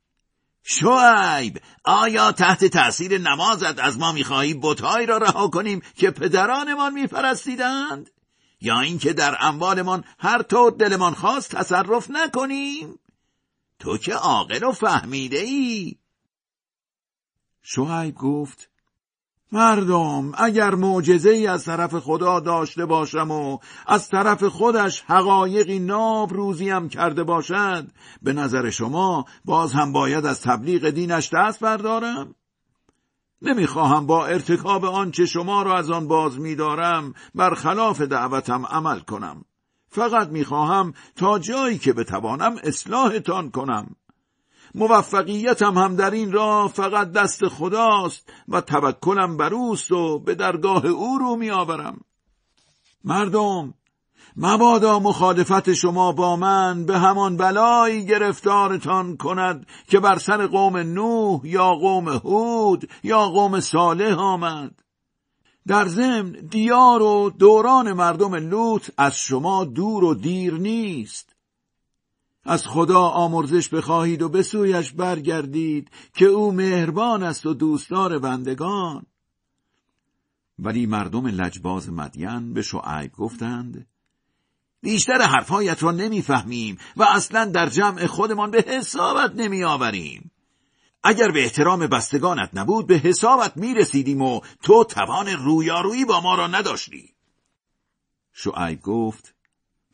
شعیب 0.71 1.63
آیا 1.85 2.33
تحت 2.33 2.65
تأثیر 2.65 3.19
نمازت 3.19 3.79
از 3.79 3.99
ما 3.99 4.13
می‌خواهی 4.13 4.55
بتهایی 4.55 5.07
را 5.07 5.17
رها 5.17 5.49
کنیم 5.49 5.83
که 5.97 6.11
پدرانمان 6.11 6.93
میپرستیدند؟ 6.93 8.11
یا 8.61 8.81
اینکه 8.81 9.13
در 9.13 9.37
اموالمان 9.41 10.05
هر 10.19 10.43
طور 10.43 10.71
دلمان 10.71 11.15
خواست 11.15 11.57
تصرف 11.57 12.11
نکنیم؟ 12.11 12.99
تو 13.79 13.99
که 13.99 14.15
عاقل 14.15 14.65
و 14.65 14.73
فهمیده 14.73 15.39
ای 15.39 15.99
شعیب 17.63 18.15
گفت 18.15 18.71
مردم 19.53 20.33
اگر 20.35 20.75
معجزه 20.75 21.31
ای 21.31 21.47
از 21.47 21.65
طرف 21.65 21.95
خدا 21.95 22.41
داشته 22.41 22.87
باشم 22.87 23.31
و 23.31 23.59
از 23.87 24.09
طرف 24.09 24.45
خودش 24.45 25.05
حقایقی 25.07 25.79
ناب 25.79 26.33
روزیم 26.33 26.89
کرده 26.89 27.25
باشد 27.25 27.87
به 28.23 28.33
نظر 28.33 28.71
شما 28.71 29.25
باز 29.45 29.73
هم 29.73 29.93
باید 29.93 30.27
از 30.27 30.41
تبلیغ 30.41 30.91
دینش 30.91 31.31
دست 31.35 31.61
بردارم؟ 31.61 32.35
نمی‌خواهم 33.43 34.07
با 34.07 34.27
ارتکاب 34.27 34.85
آنچه 34.85 35.27
شما 35.27 35.63
را 35.63 35.79
از 35.79 35.91
آن 35.91 36.09
باز 36.09 36.39
میدارم 36.39 37.15
برخلاف 37.35 38.01
دعوتم 38.01 38.67
عمل 38.67 39.01
کنم 39.01 39.45
فقط 39.91 40.29
می‌خواهم 40.29 40.93
تا 41.17 41.39
جایی 41.39 41.79
که 41.79 41.93
بتوانم 41.93 42.57
اصلاحتان 42.63 43.51
کنم 43.51 43.97
موفقیتم 44.79 45.79
هم 45.79 45.97
در 45.97 46.11
این 46.11 46.33
راه 46.33 46.69
فقط 46.69 47.13
دست 47.13 47.49
خداست 47.49 48.29
و 48.49 48.61
توکلم 48.61 49.37
بر 49.37 49.55
اوست 49.55 49.93
و 49.93 50.19
به 50.19 50.35
درگاه 50.35 50.87
او 50.87 51.19
رو 51.19 51.37
میآورم 51.37 52.01
مردم 53.05 53.75
مبادا 54.37 54.99
مخالفت 54.99 55.73
شما 55.73 56.13
با 56.13 56.37
من 56.37 56.87
به 56.87 56.99
همان 56.99 57.37
بلایی 57.37 58.07
گرفتارتان 58.07 59.17
کند 59.17 59.67
که 59.89 60.01
بر 60.01 60.19
سر 60.19 60.47
قوم 60.47 60.77
نوح 60.77 61.41
یا 61.45 61.75
قوم 61.75 62.09
هود 62.09 62.91
یا 63.03 63.29
قوم 63.29 63.61
صالح 63.61 64.19
آمد. 64.19 64.83
در 65.67 65.89
ضمن 65.89 66.33
دیار 66.33 67.03
و 67.03 67.31
دوران 67.31 67.93
مردم 67.93 68.35
لوط 68.35 68.91
از 68.97 69.17
شما 69.17 69.65
دور 69.65 70.05
و 70.05 70.15
دیر 70.15 70.55
نیست. 70.55 71.28
از 72.49 72.67
خدا 72.67 73.01
آمرزش 73.01 73.69
بخواهید 73.69 74.23
و 74.23 74.29
به 74.29 74.43
سویش 74.43 74.93
برگردید 74.93 75.91
که 76.15 76.25
او 76.25 76.53
مهربان 76.53 77.23
است 77.23 77.47
و 77.47 77.55
دوستدار 77.55 78.19
بندگان. 78.19 79.07
ولی 80.59 80.87
مردم 80.87 81.27
لجباز 81.27 81.91
مدین 81.91 82.55
به 82.55 82.63
شعیب 82.63 83.13
گفتند 83.13 83.87
بیشتر 84.83 85.23
حرفهایت 85.23 85.83
را 85.83 85.91
نمی‌فهمیم 85.91 86.79
و 86.97 87.03
اصلا 87.03 87.45
در 87.45 87.69
جمع 87.69 88.07
خودمان 88.07 88.51
به 88.51 88.65
حسابت 88.69 89.35
نمیآوریم. 89.35 90.31
اگر 91.03 91.29
به 91.29 91.43
احترام 91.43 91.87
بستگانت 91.87 92.51
نبود 92.55 92.87
به 92.87 92.97
حسابت 92.97 93.57
می 93.57 93.75
رسیدیم 93.75 94.23
و 94.23 94.41
تو 94.63 94.85
توان 94.85 95.29
رویارویی 95.29 96.05
با 96.05 96.21
ما 96.21 96.35
را 96.35 96.47
نداشتی. 96.47 97.15
شعیب 98.33 98.81
گفت 98.83 99.35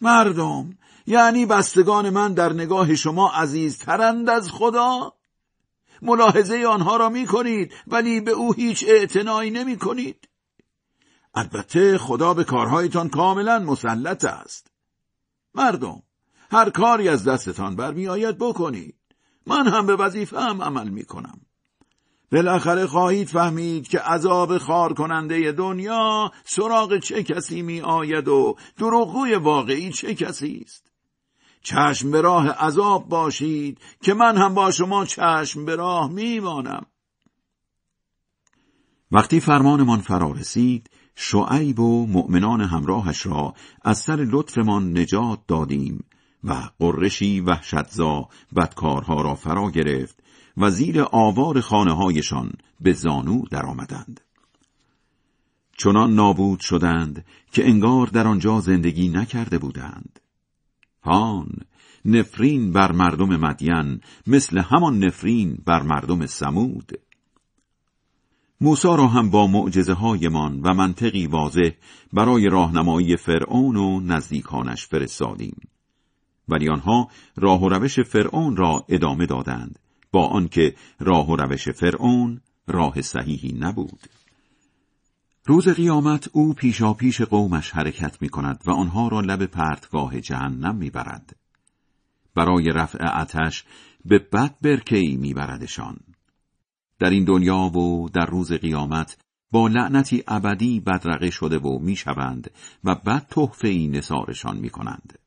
مردم 0.01 0.79
یعنی 1.07 1.47
بستگان 1.47 2.11
من 2.11 2.35
در 2.35 2.53
نگاه 2.53 2.95
شما 2.95 3.31
عزیزترند 3.31 4.31
از 4.31 4.51
خدا؟ 4.51 5.15
ملاحظه 6.03 6.65
آنها 6.69 6.97
را 6.97 7.09
می 7.09 7.27
کنید 7.27 7.73
ولی 7.87 8.21
به 8.21 8.31
او 8.31 8.53
هیچ 8.53 8.85
اعتنایی 8.89 9.51
نمی 9.51 9.79
کنید 9.79 10.29
البته 11.35 11.99
خدا 11.99 12.35
به 12.35 12.45
کارهایتان 12.45 13.09
کاملا 13.09 13.59
مسلط 13.59 14.25
است. 14.25 14.67
مردم 15.55 16.03
هر 16.51 16.71
کاری 16.71 17.09
از 17.09 17.25
دستتان 17.25 17.77
برمیآید 17.77 18.39
بکنید. 18.39 18.95
من 19.47 19.69
هم 19.69 19.87
به 19.87 19.97
وظیفه 19.97 20.41
هم 20.41 20.63
عمل 20.63 20.89
می 20.89 21.05
کنم 21.05 21.41
بالاخره 22.33 22.87
خواهید 22.87 23.29
فهمید 23.29 23.89
که 23.89 23.99
عذاب 23.99 24.59
خار 24.59 24.95
کننده 24.95 25.53
دنیا 25.53 26.33
سراغ 26.45 26.99
چه 26.99 27.23
کسی 27.23 27.63
می 27.63 27.81
آید 27.81 28.29
و 28.29 28.57
دروغگوی 28.77 29.35
واقعی 29.35 29.93
چه 29.93 30.15
کسی 30.15 30.63
است. 30.65 30.94
چشم 31.65 32.11
به 32.11 32.21
راه 32.21 32.49
عذاب 32.49 33.09
باشید 33.09 33.79
که 34.03 34.15
من 34.15 34.37
هم 34.37 34.55
با 34.55 34.71
شما 34.71 35.05
چشم 35.05 35.65
به 35.65 35.77
راه 35.77 36.11
میمانم 36.11 36.87
وقتی 39.13 39.41
فرمانمان 39.41 40.01
فرا 40.01 40.31
رسید 40.31 40.91
شعیب 41.15 41.81
و 41.81 42.07
مؤمنان 42.07 42.61
همراهش 42.61 43.27
را 43.27 43.55
از 43.83 43.99
سر 43.99 44.17
لطفمان 44.17 44.99
نجات 44.99 45.39
دادیم 45.49 46.05
و 46.45 46.55
قرشی 46.79 47.41
وحشتزا 47.41 48.29
بدکارها 48.57 49.23
را 49.23 49.35
فرا 49.35 49.71
گرفت 49.71 50.21
و 50.57 50.71
زیر 50.71 51.03
آوار 51.13 51.61
خانه 51.61 51.97
هایشان 51.97 52.53
به 52.81 52.93
زانو 52.93 53.43
درآمدند. 53.51 54.21
چنان 55.77 56.15
نابود 56.15 56.61
شدند 56.61 57.25
که 57.53 57.69
انگار 57.69 58.07
در 58.07 58.27
آنجا 58.27 58.61
زندگی 58.61 59.09
نکرده 59.09 59.59
بودند. 59.59 60.21
هان 61.05 61.49
نفرین 62.05 62.73
بر 62.73 62.93
مردم 62.93 63.37
مدین 63.37 64.01
مثل 64.27 64.59
همان 64.59 65.05
نفرین 65.05 65.59
بر 65.67 65.83
مردم 65.83 66.27
سمود. 66.27 66.93
موسی 68.61 68.89
را 68.89 69.07
هم 69.07 69.31
با 69.31 69.47
معجزه 69.47 69.93
هایمان 69.93 70.61
و 70.61 70.75
منطقی 70.75 71.27
واضح 71.27 71.71
برای 72.13 72.49
راهنمایی 72.49 73.17
فرعون 73.17 73.77
و 73.77 74.01
نزدیکانش 74.01 74.87
فرستادیم. 74.87 75.57
ولی 76.49 76.69
آنها 76.69 77.09
راه 77.37 77.63
و 77.63 77.69
روش 77.69 78.01
فرعون 78.01 78.57
را 78.57 78.85
ادامه 78.89 79.27
دادند. 79.27 79.79
با 80.13 80.27
آنکه 80.27 80.75
راه 81.01 81.31
و 81.31 81.37
روش 81.37 81.69
فرعون 81.69 82.41
راه 82.67 83.01
صحیحی 83.01 83.53
نبود. 83.53 84.01
روز 85.47 85.69
قیامت 85.69 86.29
او 86.33 86.55
پیشا 86.55 86.95
پیش 86.95 87.21
قومش 87.21 87.71
حرکت 87.71 88.23
می 88.23 88.29
کند 88.29 88.63
و 88.67 88.71
آنها 88.71 89.09
را 89.09 89.21
لب 89.21 89.47
پرتگاه 89.47 90.21
جهنم 90.21 90.77
می 90.77 90.91
برد. 90.91 91.37
برای 92.35 92.65
رفع 92.65 93.05
آتش 93.05 93.65
به 94.05 94.19
بد 94.19 94.55
برکی 94.63 95.17
می 95.17 95.35
بردشان. 95.35 95.97
در 96.99 97.11
این 97.11 97.25
دنیا 97.25 97.59
و 97.79 98.09
در 98.09 98.27
روز 98.27 98.53
قیامت 98.53 99.19
با 99.51 99.69
لعنتی 99.69 100.25
ابدی 100.29 100.81
بدرقه 100.81 101.31
شده 101.31 101.59
و 101.59 101.79
می‌شوند 101.79 102.51
و 102.85 102.95
بد 102.95 103.27
تحفه 103.31 103.69
ای 103.69 103.89
نثارشان 103.89 104.57
می 104.57 104.71
کنند. 104.71 105.19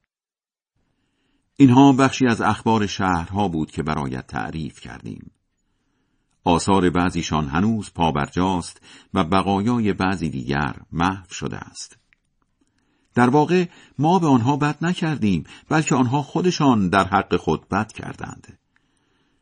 اینها 1.56 1.94
بخشی 1.94 2.28
از 2.28 2.42
اخبار 2.42 2.88
شهرها 2.88 3.48
بود 3.48 3.72
که 3.72 3.84
برایت 3.84 4.28
تعریف 4.28 4.80
کردیم. 4.80 5.32
آثار 6.48 6.90
بعضیشان 6.90 7.48
هنوز 7.48 7.94
پابرجاست 7.94 8.82
و 9.14 9.24
بقایای 9.24 9.94
بعضی 9.94 10.30
دیگر 10.30 10.76
محو 10.92 11.34
شده 11.34 11.58
است. 11.58 11.98
در 13.16 13.30
واقع 13.30 13.66
ما 14.00 14.20
به 14.20 14.28
آنها 14.28 14.58
بد 14.58 14.78
نکردیم 14.82 15.44
بلکه 15.70 15.96
آنها 15.96 16.22
خودشان 16.22 16.90
در 16.90 17.04
حق 17.04 17.36
خود 17.36 17.70
بد 17.70 17.92
کردند. 17.92 18.60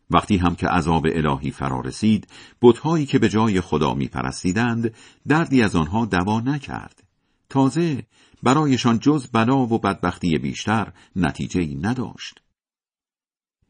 وقتی 0.10 0.38
هم 0.38 0.56
که 0.56 0.68
عذاب 0.68 1.06
الهی 1.12 1.52
فرا 1.52 1.80
رسید 1.80 2.28
بتهایی 2.62 3.06
که 3.06 3.20
به 3.20 3.30
جای 3.30 3.62
خدا 3.62 3.94
می 3.94 4.08
پرستیدند 4.08 4.94
دردی 5.28 5.62
از 5.62 5.76
آنها 5.76 6.06
دوا 6.06 6.40
نکرد 6.40 7.04
تازه 7.50 8.04
برایشان 8.44 9.00
جز 9.00 9.28
بلا 9.28 9.58
و 9.58 9.80
بدبختی 9.80 10.38
بیشتر 10.38 10.94
نتیجه 11.16 11.78
نداشت 11.82 12.42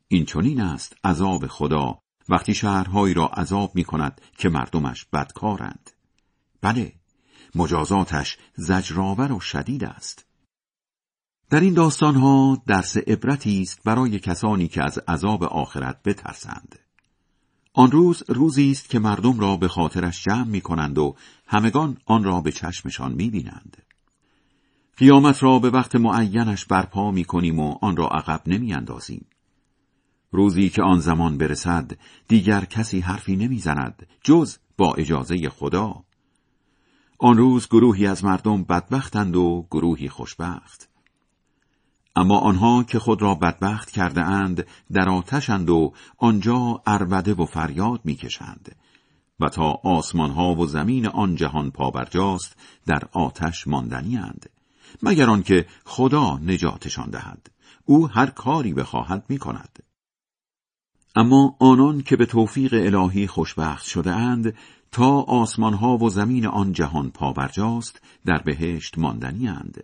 این 0.07 0.25
چنین 0.25 0.61
است 0.61 0.95
عذاب 1.03 1.47
خدا 1.47 2.04
وقتی 2.29 2.53
شهرهایی 2.53 3.13
را 3.13 3.27
عذاب 3.27 3.75
می 3.75 3.83
کند 3.83 4.21
که 4.37 4.49
مردمش 4.49 5.05
بدکارند 5.05 5.91
بله 6.61 6.93
مجازاتش 7.55 8.37
زجرآور 8.55 9.31
و 9.31 9.39
شدید 9.39 9.83
است 9.83 10.25
در 11.49 11.59
این 11.59 11.73
داستانها 11.73 12.63
درس 12.67 12.97
عبرتی 12.97 13.61
است 13.61 13.83
برای 13.83 14.19
کسانی 14.19 14.67
که 14.67 14.83
از 14.83 14.99
عذاب 15.07 15.43
آخرت 15.43 16.03
بترسند 16.03 16.79
آن 17.77 17.91
روز 17.91 18.23
روزی 18.27 18.71
است 18.71 18.89
که 18.89 18.99
مردم 18.99 19.39
را 19.39 19.57
به 19.57 19.67
خاطرش 19.67 20.23
جمع 20.23 20.47
می 20.47 20.61
کنند 20.61 20.97
و 20.97 21.15
همگان 21.47 21.97
آن 22.05 22.23
را 22.23 22.41
به 22.41 22.51
چشمشان 22.51 23.11
می 23.11 23.29
بینند. 23.29 23.77
قیامت 24.97 25.43
را 25.43 25.59
به 25.59 25.69
وقت 25.69 25.95
معینش 25.95 26.65
برپا 26.65 27.11
می 27.11 27.25
کنیم 27.25 27.59
و 27.59 27.77
آن 27.81 27.97
را 27.97 28.07
عقب 28.07 28.41
نمی 28.47 28.73
اندازیم. 28.73 29.25
روزی 30.35 30.69
که 30.69 30.81
آن 30.83 30.99
زمان 30.99 31.37
برسد 31.37 31.91
دیگر 32.27 32.65
کسی 32.65 32.99
حرفی 32.99 33.35
نمی‌زند 33.35 34.07
جز 34.23 34.57
با 34.77 34.93
اجازه 34.93 35.49
خدا. 35.49 36.03
آن 37.19 37.37
روز 37.37 37.67
گروهی 37.67 38.07
از 38.07 38.25
مردم 38.25 38.63
بدبختند 38.63 39.35
و 39.35 39.67
گروهی 39.71 40.09
خوشبخت. 40.09 40.89
اما 42.15 42.39
آنها 42.39 42.83
که 42.83 42.99
خود 42.99 43.21
را 43.21 43.35
بدبخت 43.35 43.91
کرده 43.91 44.21
اند 44.21 44.67
در 44.91 45.09
آتشند 45.09 45.69
و 45.69 45.93
آنجا 46.17 46.81
اربده 46.87 47.33
و 47.33 47.45
فریاد 47.45 48.01
می‌کشند. 48.03 48.75
و 49.39 49.49
تا 49.49 49.79
آسمان 49.83 50.31
ها 50.31 50.55
و 50.55 50.67
زمین 50.67 51.07
آن 51.07 51.35
جهان 51.35 51.71
پابرجاست 51.71 52.55
در 52.85 53.01
آتش 53.11 53.67
ماندنی 53.67 54.17
اند 54.17 54.49
مگر 55.03 55.29
آنکه 55.29 55.65
خدا 55.85 56.37
نجاتشان 56.37 57.09
دهد. 57.09 57.51
او 57.85 58.07
هر 58.07 58.25
کاری 58.25 58.73
بخواهد 58.73 59.25
می 59.29 59.37
کند. 59.37 59.79
اما 61.15 61.55
آنان 61.59 62.01
که 62.01 62.15
به 62.15 62.25
توفیق 62.25 62.73
الهی 62.73 63.27
خوشبخت 63.27 63.85
شده 63.85 64.11
اند 64.11 64.55
تا 64.91 65.21
آسمان 65.21 65.73
ها 65.73 65.97
و 65.97 66.09
زمین 66.09 66.45
آن 66.45 66.73
جهان 66.73 67.11
پابرجاست 67.11 68.01
در 68.25 68.37
بهشت 68.37 68.97
ماندنی 68.97 69.47
اند. 69.47 69.83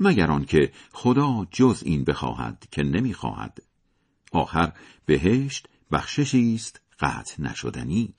مگر 0.00 0.30
آنکه 0.30 0.72
خدا 0.92 1.46
جز 1.50 1.82
این 1.86 2.04
بخواهد 2.04 2.66
که 2.70 2.82
نمی‌خواهد. 2.82 3.62
آخر 4.32 4.72
بهشت 5.06 5.68
بخششی 5.92 6.54
است 6.54 6.80
قطع 7.00 7.42
نشدنی. 7.42 8.14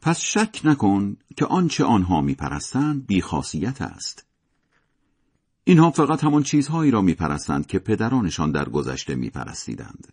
پس 0.00 0.20
شک 0.20 0.60
نکن 0.64 1.16
که 1.36 1.46
آنچه 1.46 1.84
آنها 1.84 2.20
میپرستند 2.20 3.06
بیخاصیت 3.06 3.82
است. 3.82 4.26
اینها 5.64 5.90
فقط 5.90 6.24
همان 6.24 6.42
چیزهایی 6.42 6.90
را 6.90 7.02
میپرستند 7.02 7.66
که 7.66 7.78
پدرانشان 7.78 8.52
در 8.52 8.68
گذشته 8.68 9.14
میپرستیدند. 9.14 10.12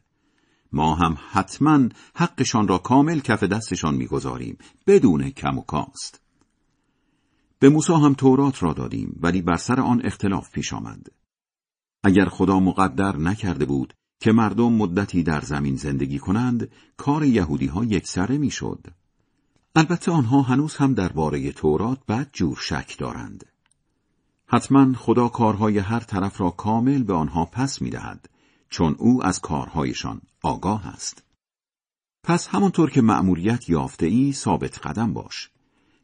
ما 0.72 0.96
هم 0.96 1.18
حتما 1.32 1.90
حقشان 2.16 2.68
را 2.68 2.78
کامل 2.78 3.20
کف 3.20 3.44
دستشان 3.44 3.96
می‌گذاریم 3.96 4.58
بدون 4.88 5.30
کم 5.30 5.58
و 5.58 5.62
کاست. 5.62 6.22
به 7.60 7.70
موسی 7.70 7.94
هم 7.94 8.14
تورات 8.14 8.64
را 8.64 8.74
دادیم 8.74 9.20
ولی 9.22 9.42
بر 9.42 9.56
سر 9.56 9.82
آن 9.82 10.02
اختلاف 10.06 10.52
پیش 10.52 10.74
آمد. 10.74 11.08
اگر 12.04 12.26
خدا 12.26 12.60
مقدر 12.60 13.18
نکرده 13.18 13.66
بود 13.66 13.94
که 14.20 14.32
مردم 14.32 14.74
مدتی 14.74 15.24
در 15.24 15.42
زمین 15.42 15.76
زندگی 15.76 16.20
کنند 16.20 16.72
کار 16.98 17.24
یهودی 17.24 17.68
ها 17.68 17.84
یک 17.84 18.08
سره 18.08 18.38
می 18.38 18.52
شد. 18.52 18.88
البته 19.76 20.12
آنها 20.12 20.42
هنوز 20.42 20.76
هم 20.76 20.94
درباره 20.94 21.52
تورات 21.52 22.06
بد 22.06 22.30
جور 22.34 22.58
شک 22.62 22.98
دارند. 23.00 23.46
حتما 24.48 24.94
خدا 24.94 25.28
کارهای 25.28 25.78
هر 25.78 26.00
طرف 26.00 26.42
را 26.42 26.50
کامل 26.50 27.04
به 27.04 27.14
آنها 27.14 27.46
پس 27.46 27.82
می 27.82 27.90
دهد 27.90 28.30
چون 28.70 28.96
او 29.00 29.26
از 29.26 29.42
کارهایشان 29.42 30.22
آگاه 30.46 30.88
است. 30.88 31.24
پس 32.24 32.48
همانطور 32.48 32.90
که 32.90 33.02
مأموریت 33.02 33.70
یافته 33.70 34.06
ای 34.06 34.34
ثابت 34.34 34.88
قدم 34.88 35.14
باش. 35.14 35.50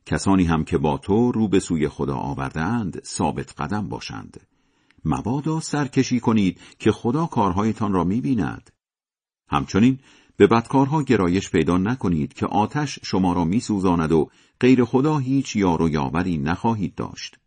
کسانی 0.06 0.43
هم 0.43 0.63
که 0.63 0.78
با 0.78 0.97
تو 0.97 1.32
رو 1.32 1.47
به 1.47 1.59
سوی 1.59 1.88
خدا 1.88 2.15
آوردهاند 2.15 3.03
ثابت 3.05 3.61
قدم 3.61 3.89
باشند. 3.89 4.47
مبادا 5.05 5.59
سرکشی 5.59 6.20
کنید 6.20 6.59
که 6.80 6.91
خدا 6.91 7.26
کارهایتان 7.26 7.93
را 7.93 8.03
می 8.03 8.22
بیند. 8.22 8.70
همچنین 9.49 9.99
به 10.38 10.47
بدکارها 10.47 11.03
گرایش 11.03 11.49
پیدا 11.49 11.78
نکنید 11.78 12.34
که 12.34 12.45
آتش 12.45 12.99
شما 13.03 13.34
را 13.34 13.45
می 13.45 13.59
سوزاند 13.59 14.11
و 14.11 14.30
غیر 14.59 14.86
خدا 14.86 15.18
هیچ 15.18 15.55
یار 15.55 15.82
و 15.82 15.89
یاوری 15.89 16.38
نخواهید 16.38 16.95
داشت. 16.95 17.38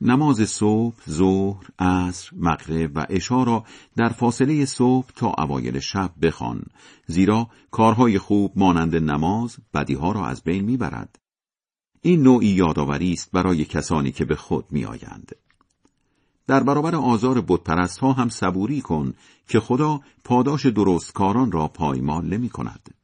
نماز 0.00 0.48
صبح، 0.50 0.96
ظهر، 1.10 1.66
عصر، 1.78 2.30
مغرب 2.36 2.90
و 2.94 3.00
عشا 3.00 3.42
را 3.42 3.64
در 3.96 4.08
فاصله 4.08 4.64
صبح 4.64 5.06
تا 5.16 5.34
اوایل 5.38 5.78
شب 5.78 6.10
بخوان 6.22 6.62
زیرا 7.06 7.48
کارهای 7.70 8.18
خوب 8.18 8.52
مانند 8.56 8.96
نماز 8.96 9.56
بدیها 9.74 10.12
را 10.12 10.26
از 10.26 10.42
بین 10.42 10.64
می‌برد. 10.64 11.18
این 12.02 12.22
نوعی 12.22 12.48
یادآوری 12.48 13.12
است 13.12 13.30
برای 13.32 13.64
کسانی 13.64 14.12
که 14.12 14.24
به 14.24 14.36
خود 14.36 14.64
میآیند. 14.70 15.32
در 16.46 16.62
برابر 16.62 16.94
آزار 16.94 17.44
بتپرست 17.48 17.98
ها 17.98 18.12
هم 18.12 18.28
صبوری 18.28 18.80
کن 18.80 19.14
که 19.48 19.60
خدا 19.60 20.00
پاداش 20.24 20.66
درست 20.66 21.12
کاران 21.12 21.52
را 21.52 21.68
پایمال 21.68 22.26
نمی 22.26 22.48
کند. 22.48 22.94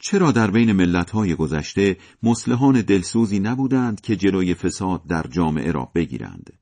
چرا 0.00 0.32
در 0.32 0.50
بین 0.50 0.72
ملتهای 0.72 1.34
گذشته 1.34 1.96
مسلحان 2.22 2.80
دلسوزی 2.80 3.40
نبودند 3.40 4.00
که 4.00 4.16
جلوی 4.16 4.54
فساد 4.54 5.06
در 5.06 5.22
جامعه 5.30 5.72
را 5.72 5.90
بگیرند؟ 5.94 6.52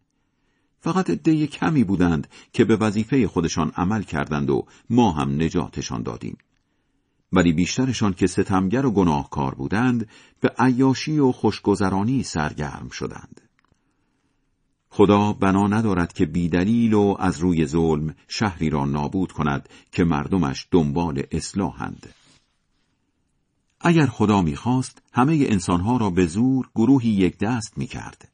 فقط 0.81 1.11
عده 1.11 1.47
کمی 1.47 1.85
بودند 1.85 2.29
که 2.53 2.65
به 2.65 2.77
وظیفه 2.77 3.29
خودشان 3.29 3.73
عمل 3.77 4.03
کردند 4.03 4.51
و 4.51 4.67
ما 4.91 5.13
هم 5.13 5.43
نجاتشان 5.43 6.03
دادیم. 6.03 6.39
ولی 7.33 7.53
بیشترشان 7.53 8.13
که 8.13 8.27
ستمگر 8.27 8.87
و 8.87 8.91
گناهکار 8.91 9.55
بودند 9.55 10.09
به 10.41 10.55
عیاشی 10.59 11.19
و 11.19 11.33
خوشگذرانی 11.33 12.23
سرگرم 12.23 12.89
شدند. 12.89 13.41
خدا 14.91 15.33
بنا 15.33 15.67
ندارد 15.67 16.13
که 16.13 16.27
بیدلیل 16.27 16.95
و 16.95 17.17
از 17.19 17.39
روی 17.41 17.67
ظلم 17.67 18.15
شهری 18.29 18.71
را 18.71 18.85
نابود 18.85 19.33
کند 19.33 19.69
که 19.93 20.05
مردمش 20.05 20.69
دنبال 20.71 21.23
اصلاحند. 21.33 22.15
اگر 23.81 24.07
خدا 24.07 24.43
می‌خواست 24.43 25.03
همه 25.13 25.47
انسانها 25.49 25.97
را 25.97 26.11
به 26.11 26.27
زور 26.27 26.71
گروهی 26.75 27.11
یک 27.11 27.39
دست 27.39 27.79
می‌کرد. 27.79 28.33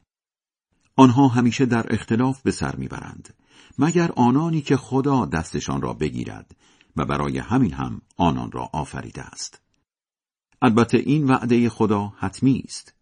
آنها 0.96 1.28
همیشه 1.28 1.66
در 1.66 1.94
اختلاف 1.94 2.42
به 2.42 2.50
سر 2.50 2.76
می‌برند 2.76 3.34
مگر 3.78 4.12
آنانی 4.16 4.60
که 4.60 4.76
خدا 4.76 5.26
دستشان 5.26 5.82
را 5.82 5.92
بگیرد 5.92 6.56
و 6.96 7.04
برای 7.04 7.38
همین 7.38 7.72
هم 7.72 8.00
آنان 8.16 8.52
را 8.52 8.70
آفریده 8.72 9.22
است. 9.22 9.60
البته 10.62 10.98
این 10.98 11.26
وعده 11.26 11.68
خدا 11.68 12.12
حتمی 12.18 12.62
است. 12.64 12.94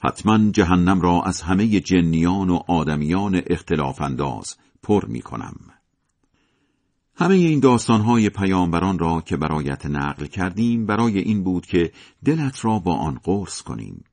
حتما 0.00 0.50
جهنم 0.50 1.00
را 1.00 1.22
از 1.22 1.42
همه 1.42 1.80
جنیان 1.80 2.50
و 2.50 2.60
آدمیان 2.68 3.42
اختلاف 3.46 4.00
انداز 4.00 4.56
پر 4.82 5.04
می 5.04 5.22
کنم. 5.22 5.56
همه 7.14 7.34
این 7.34 7.60
داستانهای 7.60 8.30
پیامبران 8.30 8.98
را 8.98 9.20
که 9.20 9.36
برایت 9.36 9.86
نقل 9.86 10.26
کردیم 10.26 10.86
برای 10.86 11.18
این 11.18 11.44
بود 11.44 11.66
که 11.66 11.92
دلت 12.24 12.64
را 12.64 12.78
با 12.78 12.94
آن 12.94 13.20
قرص 13.22 13.62
کنیم. 13.62 14.04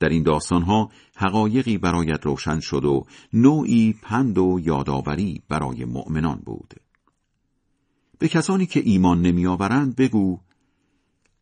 در 0.00 0.08
این 0.08 0.22
داستانها 0.22 0.90
حقایقی 1.16 1.78
برایت 1.78 2.26
روشن 2.26 2.60
شد 2.60 2.84
و 2.84 3.04
نوعی 3.32 3.94
پند 4.02 4.38
و 4.38 4.60
یادآوری 4.62 5.42
برای 5.48 5.84
مؤمنان 5.84 6.42
بود. 6.46 6.74
به 8.18 8.28
کسانی 8.28 8.66
که 8.66 8.82
ایمان 8.84 9.22
نمیآورند 9.22 9.96
بگو 9.96 10.40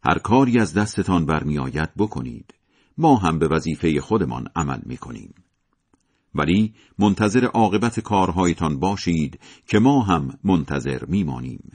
هر 0.05 0.18
کاری 0.18 0.59
از 0.59 0.74
دستتان 0.74 1.26
برمیآید 1.26 1.95
بکنید 1.99 2.55
ما 2.99 3.16
هم 3.16 3.38
به 3.38 3.49
وظیفه 3.49 4.01
خودمان 4.01 4.49
عمل 4.57 4.80
می‌کنیم 4.86 5.34
ولی 6.35 6.74
منتظر 6.99 7.45
عاقبت 7.45 8.01
کارهایتان 8.01 8.78
باشید 8.78 9.41
که 9.66 9.78
ما 9.78 10.03
هم 10.03 10.39
منتظر 10.45 11.05
میمانیم 11.05 11.72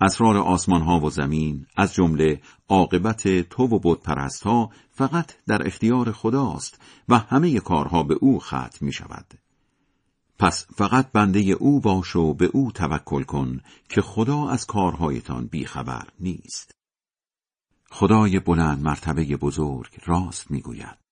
اسرار 0.00 0.36
آسمان 0.36 0.82
ها 0.82 1.00
و 1.00 1.10
زمین 1.10 1.66
از 1.76 1.94
جمله 1.94 2.40
عاقبت 2.68 3.28
تو 3.28 3.62
و 3.62 3.78
بود 3.78 4.02
پرست 4.02 4.42
ها 4.42 4.70
فقط 4.90 5.32
در 5.46 5.66
اختیار 5.66 6.12
خداست 6.12 6.80
و 7.08 7.18
همه 7.18 7.60
کارها 7.60 8.02
به 8.02 8.14
او 8.14 8.38
ختم 8.38 8.78
می 8.80 8.92
شود. 8.92 9.26
پس 10.38 10.66
فقط 10.74 11.12
بنده 11.12 11.40
او 11.40 11.80
باش 11.80 12.16
و 12.16 12.34
به 12.34 12.46
او 12.46 12.72
توکل 12.72 13.22
کن 13.22 13.60
که 13.88 14.00
خدا 14.00 14.48
از 14.48 14.66
کارهایتان 14.66 15.46
بیخبر 15.46 16.08
نیست. 16.20 16.74
خدای 17.90 18.40
بلند 18.40 18.82
مرتبه 18.82 19.36
بزرگ 19.36 19.98
راست 20.06 20.50
می‌گوید. 20.50 21.05